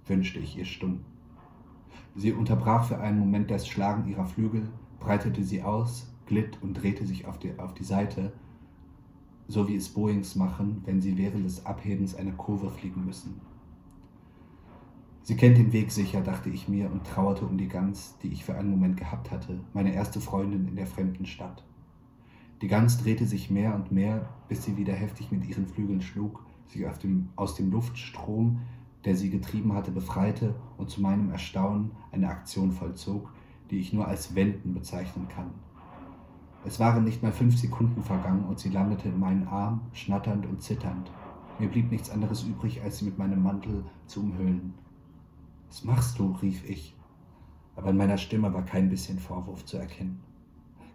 wünschte 0.05 0.39
ich 0.39 0.57
ihr 0.57 0.65
stumm. 0.65 0.99
Sie 2.15 2.32
unterbrach 2.32 2.86
für 2.86 2.99
einen 2.99 3.19
Moment 3.19 3.49
das 3.49 3.67
Schlagen 3.67 4.10
ihrer 4.10 4.26
Flügel, 4.26 4.69
breitete 4.99 5.43
sie 5.43 5.63
aus, 5.63 6.08
glitt 6.28 6.62
und 6.62 6.76
drehte 6.76 7.06
sich 7.06 7.26
auf 7.26 7.39
die, 7.39 7.58
auf 7.58 7.73
die 7.73 7.84
Seite, 7.84 8.34
so 9.47 9.67
wie 9.67 9.76
es 9.76 9.89
Boeings 9.89 10.36
machen, 10.36 10.82
wenn 10.86 11.02
sie 11.02 11.17
während 11.17 11.45
des 11.45 11.65
Abhebens 11.65 12.15
eine 12.15 12.32
Kurve 12.34 12.69
fliegen 12.69 13.06
müssen. 13.06 13.41
Sie 15.23 15.36
kennt 15.36 15.58
den 15.58 15.71
Weg 15.71 15.91
sicher, 15.91 16.21
dachte 16.21 16.49
ich 16.49 16.67
mir 16.67 16.91
und 16.91 17.06
trauerte 17.06 17.45
um 17.45 17.58
die 17.58 17.69
Gans, 17.69 18.17
die 18.21 18.28
ich 18.28 18.43
für 18.43 18.56
einen 18.56 18.69
Moment 18.69 18.97
gehabt 18.97 19.32
hatte, 19.32 19.60
meine 19.73 19.93
erste 19.93 20.19
Freundin 20.19 20.67
in 20.67 20.76
der 20.76 20.88
fremden 20.88 21.26
Stadt. 21.26 21.63
Die 22.62 22.67
Gans 22.67 22.97
drehte 22.97 23.26
sich 23.26 23.49
mehr 23.49 23.73
und 23.73 23.91
mehr, 23.91 24.30
bis 24.49 24.63
sie 24.63 24.78
wieder 24.78 24.93
heftig 24.93 25.32
mit 25.32 25.45
ihren 25.45 25.65
Flügeln 25.65 26.02
schlug, 26.02 26.45
sich 26.67 26.86
dem, 27.02 27.30
aus 27.36 27.56
dem 27.56 27.71
Luftstrom, 27.71 28.62
der 29.05 29.15
sie 29.15 29.29
getrieben 29.29 29.73
hatte, 29.73 29.91
befreite 29.91 30.55
und 30.77 30.89
zu 30.89 31.01
meinem 31.01 31.31
Erstaunen 31.31 31.91
eine 32.11 32.29
Aktion 32.29 32.71
vollzog, 32.71 33.29
die 33.69 33.79
ich 33.79 33.93
nur 33.93 34.07
als 34.07 34.35
Wenden 34.35 34.73
bezeichnen 34.73 35.27
kann. 35.27 35.51
Es 36.65 36.79
waren 36.79 37.03
nicht 37.03 37.21
mal 37.21 37.33
fünf 37.33 37.57
Sekunden 37.57 38.01
vergangen 38.01 38.45
und 38.45 38.59
sie 38.59 38.69
landete 38.69 39.09
in 39.09 39.19
meinen 39.19 39.47
Arm, 39.47 39.81
schnatternd 39.91 40.45
und 40.45 40.61
zitternd. 40.61 41.11
Mir 41.59 41.67
blieb 41.67 41.91
nichts 41.91 42.09
anderes 42.09 42.43
übrig, 42.43 42.81
als 42.81 42.99
sie 42.99 43.05
mit 43.05 43.17
meinem 43.17 43.43
Mantel 43.43 43.83
zu 44.07 44.21
umhüllen. 44.21 44.73
Was 45.67 45.83
machst 45.83 46.19
du? 46.19 46.31
rief 46.41 46.67
ich, 46.69 46.95
aber 47.75 47.89
in 47.89 47.97
meiner 47.97 48.17
Stimme 48.17 48.53
war 48.53 48.63
kein 48.63 48.89
bisschen 48.89 49.19
Vorwurf 49.19 49.65
zu 49.65 49.77
erkennen. 49.77 50.21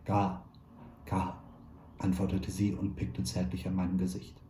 Gar, 0.04 0.44
gar, 1.04 1.42
antwortete 1.98 2.50
sie 2.50 2.74
und 2.74 2.96
pickte 2.96 3.22
zärtlich 3.22 3.66
an 3.68 3.74
meinem 3.74 3.98
Gesicht. 3.98 4.40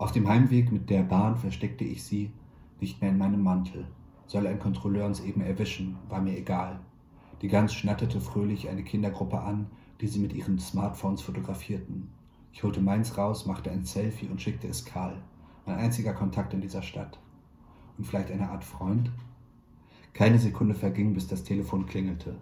Auf 0.00 0.12
dem 0.12 0.26
Heimweg 0.26 0.72
mit 0.72 0.88
der 0.88 1.02
Bahn 1.02 1.36
versteckte 1.36 1.84
ich 1.84 2.02
sie 2.02 2.32
nicht 2.80 3.02
mehr 3.02 3.10
in 3.10 3.18
meinem 3.18 3.42
Mantel. 3.42 3.86
Soll 4.26 4.46
ein 4.46 4.58
Kontrolleur 4.58 5.04
uns 5.04 5.20
eben 5.20 5.42
erwischen, 5.42 5.98
war 6.08 6.22
mir 6.22 6.38
egal. 6.38 6.80
Die 7.42 7.48
Gans 7.48 7.74
schnatterte 7.74 8.18
fröhlich 8.18 8.70
eine 8.70 8.82
Kindergruppe 8.82 9.38
an, 9.38 9.66
die 10.00 10.06
sie 10.06 10.20
mit 10.20 10.32
ihren 10.32 10.58
Smartphones 10.58 11.20
fotografierten. 11.20 12.08
Ich 12.50 12.62
holte 12.62 12.80
meins 12.80 13.18
raus, 13.18 13.44
machte 13.44 13.70
ein 13.70 13.84
Selfie 13.84 14.28
und 14.28 14.40
schickte 14.40 14.68
es 14.68 14.86
Karl. 14.86 15.20
Mein 15.66 15.76
einziger 15.76 16.14
Kontakt 16.14 16.54
in 16.54 16.62
dieser 16.62 16.80
Stadt. 16.80 17.20
Und 17.98 18.06
vielleicht 18.06 18.30
eine 18.30 18.48
Art 18.48 18.64
Freund? 18.64 19.10
Keine 20.14 20.38
Sekunde 20.38 20.74
verging, 20.74 21.12
bis 21.12 21.28
das 21.28 21.44
Telefon 21.44 21.84
klingelte. 21.84 22.36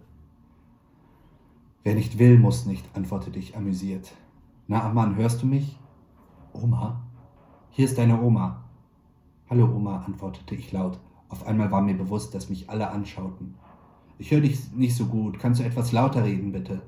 Wer 1.83 1.95
nicht 1.95 2.19
will, 2.19 2.39
muss 2.39 2.65
nicht, 2.65 2.85
antwortete 2.95 3.37
ich 3.37 3.57
amüsiert. 3.57 4.13
Na, 4.69 4.81
Amman, 4.83 5.17
hörst 5.17 5.43
du 5.43 5.45
mich? 5.45 5.77
Oma? 6.53 7.01
Hier 7.71 7.85
ist 7.85 7.97
deine 7.97 8.21
Oma. 8.21 8.63
Hallo, 9.49 9.65
Oma, 9.65 9.99
antwortete 9.99 10.55
ich 10.55 10.71
laut. 10.71 10.99
Auf 11.29 11.45
einmal 11.45 11.71
war 11.71 11.81
mir 11.81 11.95
bewusst, 11.95 12.33
dass 12.33 12.49
mich 12.49 12.69
alle 12.69 12.89
anschauten. 12.89 13.55
Ich 14.17 14.31
höre 14.31 14.41
dich 14.41 14.71
nicht 14.73 14.95
so 14.95 15.05
gut. 15.05 15.39
Kannst 15.39 15.61
du 15.61 15.63
etwas 15.63 15.91
lauter 15.91 16.23
reden, 16.23 16.51
bitte? 16.51 16.81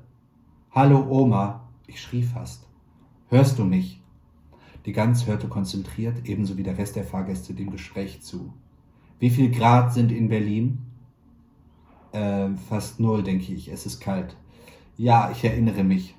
Hallo, 0.72 1.06
Oma. 1.08 1.68
Ich 1.86 2.00
schrie 2.00 2.22
fast. 2.22 2.66
Hörst 3.28 3.58
du 3.58 3.64
mich? 3.64 4.02
Die 4.84 4.92
Gans 4.92 5.26
hörte 5.26 5.48
konzentriert, 5.48 6.28
ebenso 6.28 6.56
wie 6.56 6.64
der 6.64 6.76
Rest 6.76 6.96
der 6.96 7.04
Fahrgäste, 7.04 7.54
dem 7.54 7.70
Gespräch 7.70 8.20
zu. 8.20 8.52
Wie 9.20 9.30
viel 9.30 9.50
Grad 9.52 9.94
sind 9.94 10.10
in 10.10 10.28
Berlin? 10.28 10.78
Äh, 12.10 12.48
fast 12.68 12.98
null, 12.98 13.22
denke 13.22 13.52
ich. 13.54 13.68
Es 13.68 13.86
ist 13.86 14.00
kalt. 14.00 14.36
Ja, 14.96 15.30
ich 15.30 15.44
erinnere 15.44 15.84
mich. 15.84 16.16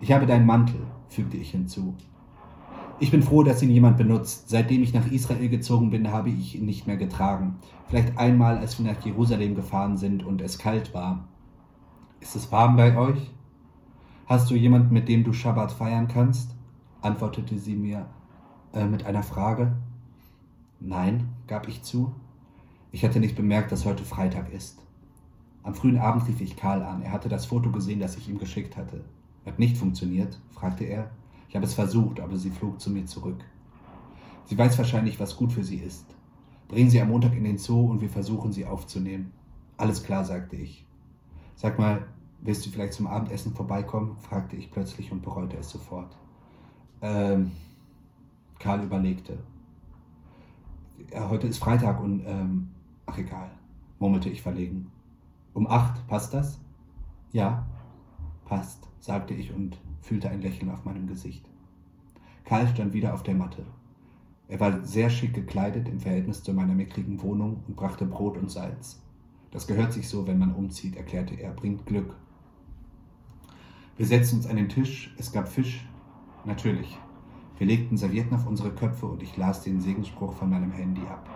Ich 0.00 0.10
habe 0.12 0.26
deinen 0.26 0.46
Mantel, 0.46 0.80
fügte 1.08 1.36
ich 1.36 1.52
hinzu. 1.52 1.94
Ich 3.04 3.10
bin 3.10 3.22
froh, 3.22 3.42
dass 3.42 3.62
ihn 3.62 3.68
jemand 3.68 3.98
benutzt. 3.98 4.48
Seitdem 4.48 4.82
ich 4.82 4.94
nach 4.94 5.06
Israel 5.12 5.50
gezogen 5.50 5.90
bin, 5.90 6.10
habe 6.10 6.30
ich 6.30 6.54
ihn 6.54 6.64
nicht 6.64 6.86
mehr 6.86 6.96
getragen. 6.96 7.56
Vielleicht 7.86 8.16
einmal, 8.16 8.56
als 8.56 8.78
wir 8.78 8.90
nach 8.90 9.04
Jerusalem 9.04 9.54
gefahren 9.54 9.98
sind 9.98 10.24
und 10.24 10.40
es 10.40 10.56
kalt 10.56 10.94
war. 10.94 11.28
Ist 12.20 12.34
es 12.34 12.50
warm 12.50 12.76
bei 12.76 12.96
euch? 12.96 13.30
Hast 14.24 14.50
du 14.50 14.54
jemanden, 14.54 14.94
mit 14.94 15.10
dem 15.10 15.22
du 15.22 15.34
Schabbat 15.34 15.70
feiern 15.70 16.08
kannst? 16.08 16.54
antwortete 17.02 17.58
sie 17.58 17.76
mir 17.76 18.06
äh, 18.72 18.86
mit 18.86 19.04
einer 19.04 19.22
Frage. 19.22 19.76
Nein, 20.80 21.28
gab 21.46 21.68
ich 21.68 21.82
zu. 21.82 22.14
Ich 22.90 23.04
hatte 23.04 23.20
nicht 23.20 23.36
bemerkt, 23.36 23.70
dass 23.70 23.84
heute 23.84 24.04
Freitag 24.04 24.50
ist. 24.50 24.78
Am 25.62 25.74
frühen 25.74 25.98
Abend 25.98 26.26
rief 26.26 26.40
ich 26.40 26.56
Karl 26.56 26.82
an. 26.82 27.02
Er 27.02 27.12
hatte 27.12 27.28
das 27.28 27.44
Foto 27.44 27.70
gesehen, 27.70 28.00
das 28.00 28.16
ich 28.16 28.30
ihm 28.30 28.38
geschickt 28.38 28.78
hatte. 28.78 29.04
Hat 29.44 29.58
nicht 29.58 29.76
funktioniert? 29.76 30.40
fragte 30.52 30.84
er. 30.84 31.10
Ich 31.54 31.56
habe 31.56 31.66
es 31.66 31.74
versucht, 31.74 32.18
aber 32.18 32.36
sie 32.36 32.50
flog 32.50 32.80
zu 32.80 32.90
mir 32.90 33.06
zurück. 33.06 33.38
Sie 34.46 34.58
weiß 34.58 34.76
wahrscheinlich, 34.76 35.20
was 35.20 35.36
gut 35.36 35.52
für 35.52 35.62
sie 35.62 35.76
ist. 35.76 36.04
Bringen 36.66 36.90
Sie 36.90 37.00
am 37.00 37.10
Montag 37.10 37.32
in 37.36 37.44
den 37.44 37.58
Zoo 37.58 37.92
und 37.92 38.00
wir 38.00 38.10
versuchen, 38.10 38.50
sie 38.50 38.66
aufzunehmen. 38.66 39.32
Alles 39.76 40.02
klar, 40.02 40.24
sagte 40.24 40.56
ich. 40.56 40.84
Sag 41.54 41.78
mal, 41.78 42.08
willst 42.40 42.66
du 42.66 42.70
vielleicht 42.70 42.94
zum 42.94 43.06
Abendessen 43.06 43.54
vorbeikommen? 43.54 44.16
fragte 44.16 44.56
ich 44.56 44.72
plötzlich 44.72 45.12
und 45.12 45.22
bereute 45.22 45.56
es 45.56 45.70
sofort. 45.70 46.16
Ähm, 47.00 47.52
Karl 48.58 48.82
überlegte. 48.82 49.38
Ja, 51.12 51.28
heute 51.28 51.46
ist 51.46 51.58
Freitag 51.58 52.00
und, 52.00 52.24
ähm, 52.26 52.70
ach 53.06 53.18
egal, 53.18 53.52
murmelte 54.00 54.28
ich 54.28 54.42
verlegen. 54.42 54.90
Um 55.52 55.68
acht, 55.68 56.04
passt 56.08 56.34
das? 56.34 56.58
Ja, 57.30 57.64
passt, 58.44 58.88
sagte 59.04 59.34
ich 59.34 59.52
und 59.52 59.78
fühlte 60.00 60.30
ein 60.30 60.40
Lächeln 60.40 60.70
auf 60.70 60.86
meinem 60.86 61.06
Gesicht. 61.06 61.44
Karl 62.46 62.66
stand 62.68 62.94
wieder 62.94 63.12
auf 63.12 63.22
der 63.22 63.34
Matte. 63.34 63.66
Er 64.48 64.60
war 64.60 64.82
sehr 64.82 65.10
schick 65.10 65.34
gekleidet 65.34 65.90
im 65.90 66.00
Verhältnis 66.00 66.42
zu 66.42 66.54
meiner 66.54 66.74
mickrigen 66.74 67.20
Wohnung 67.20 67.62
und 67.68 67.76
brachte 67.76 68.06
Brot 68.06 68.38
und 68.38 68.50
Salz. 68.50 69.02
Das 69.50 69.66
gehört 69.66 69.92
sich 69.92 70.08
so, 70.08 70.26
wenn 70.26 70.38
man 70.38 70.54
umzieht, 70.54 70.96
erklärte 70.96 71.34
er, 71.34 71.50
bringt 71.50 71.84
Glück. 71.84 72.16
Wir 73.98 74.06
setzten 74.06 74.36
uns 74.36 74.46
an 74.46 74.56
den 74.56 74.70
Tisch, 74.70 75.14
es 75.18 75.32
gab 75.32 75.48
Fisch, 75.48 75.86
natürlich. 76.46 76.98
Wir 77.58 77.66
legten 77.66 77.98
Servietten 77.98 78.34
auf 78.34 78.46
unsere 78.46 78.70
Köpfe 78.70 79.04
und 79.04 79.22
ich 79.22 79.36
las 79.36 79.62
den 79.62 79.82
Segensspruch 79.82 80.32
von 80.32 80.48
meinem 80.48 80.72
Handy 80.72 81.02
ab. 81.02 81.28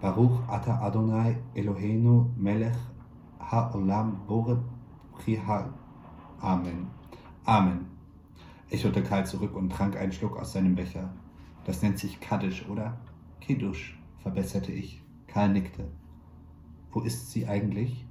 Baruch 0.00 0.40
Ata 0.48 0.80
Adonai 0.80 1.36
Eloheinu 1.54 2.26
Melech 2.36 2.74
Ha'olam 3.38 4.26
Bore 4.26 4.64
Priha. 5.12 5.72
Amen. 6.40 7.03
Amen, 7.46 7.84
echote 8.70 9.02
Karl 9.02 9.26
zurück 9.26 9.54
und 9.54 9.68
trank 9.68 9.98
einen 9.98 10.12
Schluck 10.12 10.38
aus 10.38 10.54
seinem 10.54 10.76
Becher. 10.76 11.10
Das 11.66 11.82
nennt 11.82 11.98
sich 11.98 12.18
Kaddisch, 12.18 12.66
oder? 12.70 12.98
Kiddusch, 13.42 13.98
verbesserte 14.22 14.72
ich. 14.72 15.02
Karl 15.26 15.50
nickte. 15.50 15.84
Wo 16.90 17.00
ist 17.00 17.32
sie 17.32 17.46
eigentlich? 17.46 18.06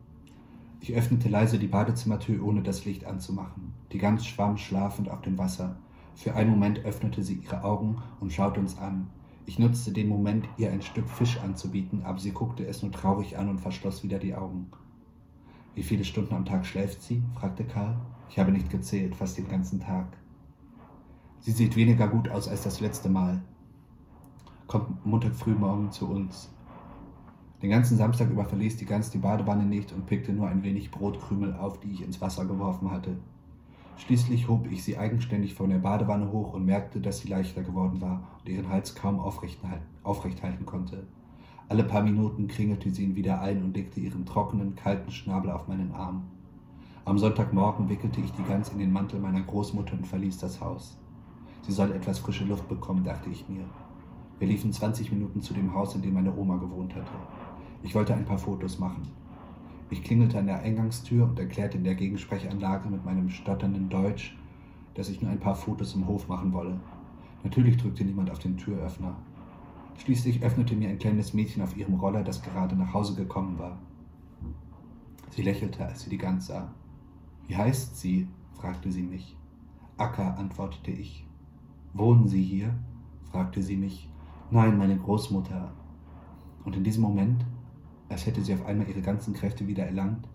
Ich 0.81 0.93
öffnete 0.93 1.29
leise 1.29 1.57
die 1.57 1.67
Badezimmertür, 1.67 2.45
ohne 2.45 2.61
das 2.61 2.85
Licht 2.85 3.05
anzumachen. 3.05 3.73
Die 3.91 3.97
Gans 3.97 4.23
schwamm 4.23 4.57
schlafend 4.57 5.09
auf 5.09 5.21
dem 5.21 5.39
Wasser. 5.39 5.77
Für 6.13 6.35
einen 6.35 6.51
Moment 6.51 6.85
öffnete 6.85 7.23
sie 7.23 7.39
ihre 7.43 7.63
Augen 7.63 8.03
und 8.19 8.31
schaute 8.31 8.59
uns 8.59 8.77
an. 8.77 9.07
Ich 9.47 9.57
nutzte 9.57 9.93
den 9.93 10.09
Moment, 10.09 10.47
ihr 10.57 10.71
ein 10.71 10.83
Stück 10.83 11.09
Fisch 11.09 11.39
anzubieten, 11.39 12.03
aber 12.03 12.19
sie 12.19 12.33
guckte 12.33 12.67
es 12.67 12.83
nur 12.83 12.91
traurig 12.91 13.35
an 13.35 13.49
und 13.49 13.61
verschloss 13.61 14.03
wieder 14.03 14.19
die 14.19 14.35
Augen. 14.35 14.67
Wie 15.73 15.81
viele 15.81 16.05
Stunden 16.05 16.35
am 16.35 16.45
Tag 16.45 16.67
schläft 16.67 17.01
sie? 17.01 17.23
fragte 17.33 17.63
Karl. 17.63 17.97
Ich 18.29 18.39
habe 18.39 18.51
nicht 18.51 18.69
gezählt, 18.69 19.15
fast 19.15 19.37
den 19.37 19.47
ganzen 19.47 19.79
Tag. 19.79 20.17
Sie 21.39 21.51
sieht 21.51 21.75
weniger 21.75 22.07
gut 22.07 22.29
aus 22.29 22.47
als 22.47 22.63
das 22.63 22.79
letzte 22.79 23.09
Mal. 23.09 23.41
Kommt 24.67 25.05
Montag 25.05 25.35
früh 25.35 25.53
morgen 25.53 25.91
zu 25.91 26.09
uns. 26.09 26.49
Den 27.61 27.69
ganzen 27.69 27.97
Samstag 27.97 28.29
über 28.29 28.45
verließ 28.45 28.77
die 28.77 28.85
Gans 28.85 29.09
die 29.09 29.19
Badewanne 29.19 29.65
nicht 29.65 29.91
und 29.93 30.05
pickte 30.05 30.33
nur 30.33 30.47
ein 30.47 30.63
wenig 30.63 30.91
Brotkrümel 30.91 31.53
auf, 31.53 31.79
die 31.79 31.91
ich 31.91 32.01
ins 32.01 32.19
Wasser 32.21 32.45
geworfen 32.45 32.91
hatte. 32.91 33.17
Schließlich 33.97 34.47
hob 34.47 34.69
ich 34.71 34.83
sie 34.83 34.97
eigenständig 34.97 35.53
von 35.53 35.69
der 35.69 35.77
Badewanne 35.77 36.31
hoch 36.31 36.53
und 36.53 36.65
merkte, 36.65 36.99
dass 36.99 37.19
sie 37.19 37.27
leichter 37.27 37.61
geworden 37.61 38.01
war 38.01 38.23
und 38.39 38.49
ihren 38.49 38.69
Hals 38.69 38.95
kaum 38.95 39.19
aufrecht, 39.19 39.59
aufrecht 40.03 40.43
halten 40.43 40.65
konnte. 40.65 41.05
Alle 41.69 41.83
paar 41.83 42.03
Minuten 42.03 42.47
kringelte 42.47 42.89
sie 42.91 43.03
ihn 43.03 43.15
wieder 43.15 43.41
ein 43.41 43.63
und 43.63 43.75
legte 43.75 43.99
ihren 43.99 44.25
trockenen, 44.25 44.75
kalten 44.75 45.11
Schnabel 45.11 45.51
auf 45.51 45.67
meinen 45.67 45.91
Arm. 45.91 46.23
Am 47.05 47.17
Sonntagmorgen 47.17 47.89
wickelte 47.89 48.21
ich 48.21 48.31
die 48.31 48.43
Gans 48.43 48.69
in 48.69 48.79
den 48.79 48.93
Mantel 48.93 49.19
meiner 49.19 49.41
Großmutter 49.41 49.97
und 49.97 50.07
verließ 50.07 50.37
das 50.37 50.61
Haus. 50.61 50.97
Sie 51.63 51.73
soll 51.73 51.91
etwas 51.91 52.19
frische 52.19 52.45
Luft 52.45 52.69
bekommen, 52.69 53.03
dachte 53.03 53.29
ich 53.29 53.49
mir. 53.49 53.65
Wir 54.39 54.47
liefen 54.47 54.71
20 54.71 55.11
Minuten 55.11 55.41
zu 55.41 55.53
dem 55.53 55.73
Haus, 55.73 55.95
in 55.95 56.01
dem 56.01 56.13
meine 56.13 56.33
Oma 56.33 56.55
gewohnt 56.55 56.95
hatte. 56.95 57.11
Ich 57.81 57.93
wollte 57.93 58.13
ein 58.15 58.23
paar 58.23 58.37
Fotos 58.37 58.79
machen. 58.79 59.01
Ich 59.89 60.01
klingelte 60.01 60.39
an 60.39 60.47
der 60.47 60.61
Eingangstür 60.61 61.25
und 61.25 61.37
erklärte 61.37 61.77
in 61.77 61.83
der 61.83 61.95
Gegensprechanlage 61.95 62.87
mit 62.87 63.03
meinem 63.03 63.29
stotternden 63.29 63.89
Deutsch, 63.89 64.37
dass 64.93 65.09
ich 65.09 65.21
nur 65.21 65.29
ein 65.29 65.41
paar 65.41 65.55
Fotos 65.55 65.95
im 65.95 66.07
Hof 66.07 66.29
machen 66.29 66.53
wolle. 66.53 66.79
Natürlich 67.43 67.75
drückte 67.75 68.05
niemand 68.05 68.31
auf 68.31 68.39
den 68.39 68.55
Türöffner. 68.55 69.17
Schließlich 69.97 70.41
öffnete 70.41 70.73
mir 70.73 70.87
ein 70.87 70.99
kleines 70.99 71.33
Mädchen 71.33 71.63
auf 71.63 71.75
ihrem 71.75 71.95
Roller, 71.95 72.23
das 72.23 72.41
gerade 72.41 72.77
nach 72.77 72.93
Hause 72.93 73.15
gekommen 73.15 73.59
war. 73.59 73.77
Sie 75.31 75.41
lächelte, 75.41 75.85
als 75.85 76.03
sie 76.03 76.09
die 76.09 76.17
Gans 76.17 76.47
sah. 76.47 76.73
Wie 77.47 77.55
heißt 77.55 77.97
sie? 77.97 78.27
fragte 78.53 78.91
sie 78.91 79.03
mich. 79.03 79.37
Acker, 79.97 80.37
antwortete 80.37 80.91
ich. 80.91 81.27
Wohnen 81.93 82.27
Sie 82.27 82.41
hier? 82.41 82.73
fragte 83.31 83.61
sie 83.61 83.77
mich. 83.77 84.09
Nein, 84.49 84.77
meine 84.77 84.97
Großmutter. 84.97 85.71
Und 86.63 86.75
in 86.75 86.83
diesem 86.83 87.03
Moment, 87.03 87.45
als 88.09 88.25
hätte 88.25 88.41
sie 88.41 88.53
auf 88.53 88.65
einmal 88.65 88.87
ihre 88.87 89.01
ganzen 89.01 89.33
Kräfte 89.33 89.67
wieder 89.67 89.85
erlangt, 89.85 90.27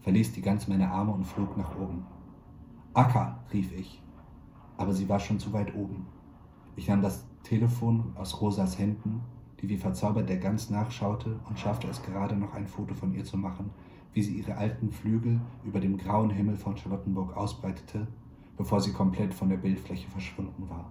verließ 0.00 0.32
die 0.32 0.42
Gans 0.42 0.68
meine 0.68 0.90
Arme 0.90 1.12
und 1.12 1.24
flog 1.24 1.56
nach 1.56 1.76
oben. 1.76 2.04
Acker, 2.94 3.44
rief 3.52 3.72
ich. 3.72 4.02
Aber 4.76 4.92
sie 4.94 5.08
war 5.08 5.20
schon 5.20 5.38
zu 5.38 5.52
weit 5.52 5.74
oben. 5.74 6.06
Ich 6.76 6.88
nahm 6.88 7.02
das 7.02 7.26
Telefon 7.42 8.12
aus 8.16 8.40
Rosas 8.40 8.78
Händen, 8.78 9.20
die 9.60 9.68
wie 9.68 9.76
verzaubert 9.76 10.28
der 10.28 10.38
Gans 10.38 10.70
nachschaute, 10.70 11.38
und 11.48 11.58
schaffte 11.58 11.88
es 11.88 12.02
gerade 12.02 12.36
noch 12.36 12.54
ein 12.54 12.66
Foto 12.66 12.94
von 12.94 13.14
ihr 13.14 13.24
zu 13.24 13.36
machen, 13.36 13.70
wie 14.16 14.22
sie 14.22 14.38
ihre 14.38 14.56
alten 14.56 14.90
Flügel 14.90 15.38
über 15.62 15.78
dem 15.78 15.98
grauen 15.98 16.30
Himmel 16.30 16.56
von 16.56 16.74
Charlottenburg 16.74 17.36
ausbreitete, 17.36 18.06
bevor 18.56 18.80
sie 18.80 18.94
komplett 18.94 19.34
von 19.34 19.50
der 19.50 19.58
Bildfläche 19.58 20.08
verschwunden 20.08 20.70
war. 20.70 20.90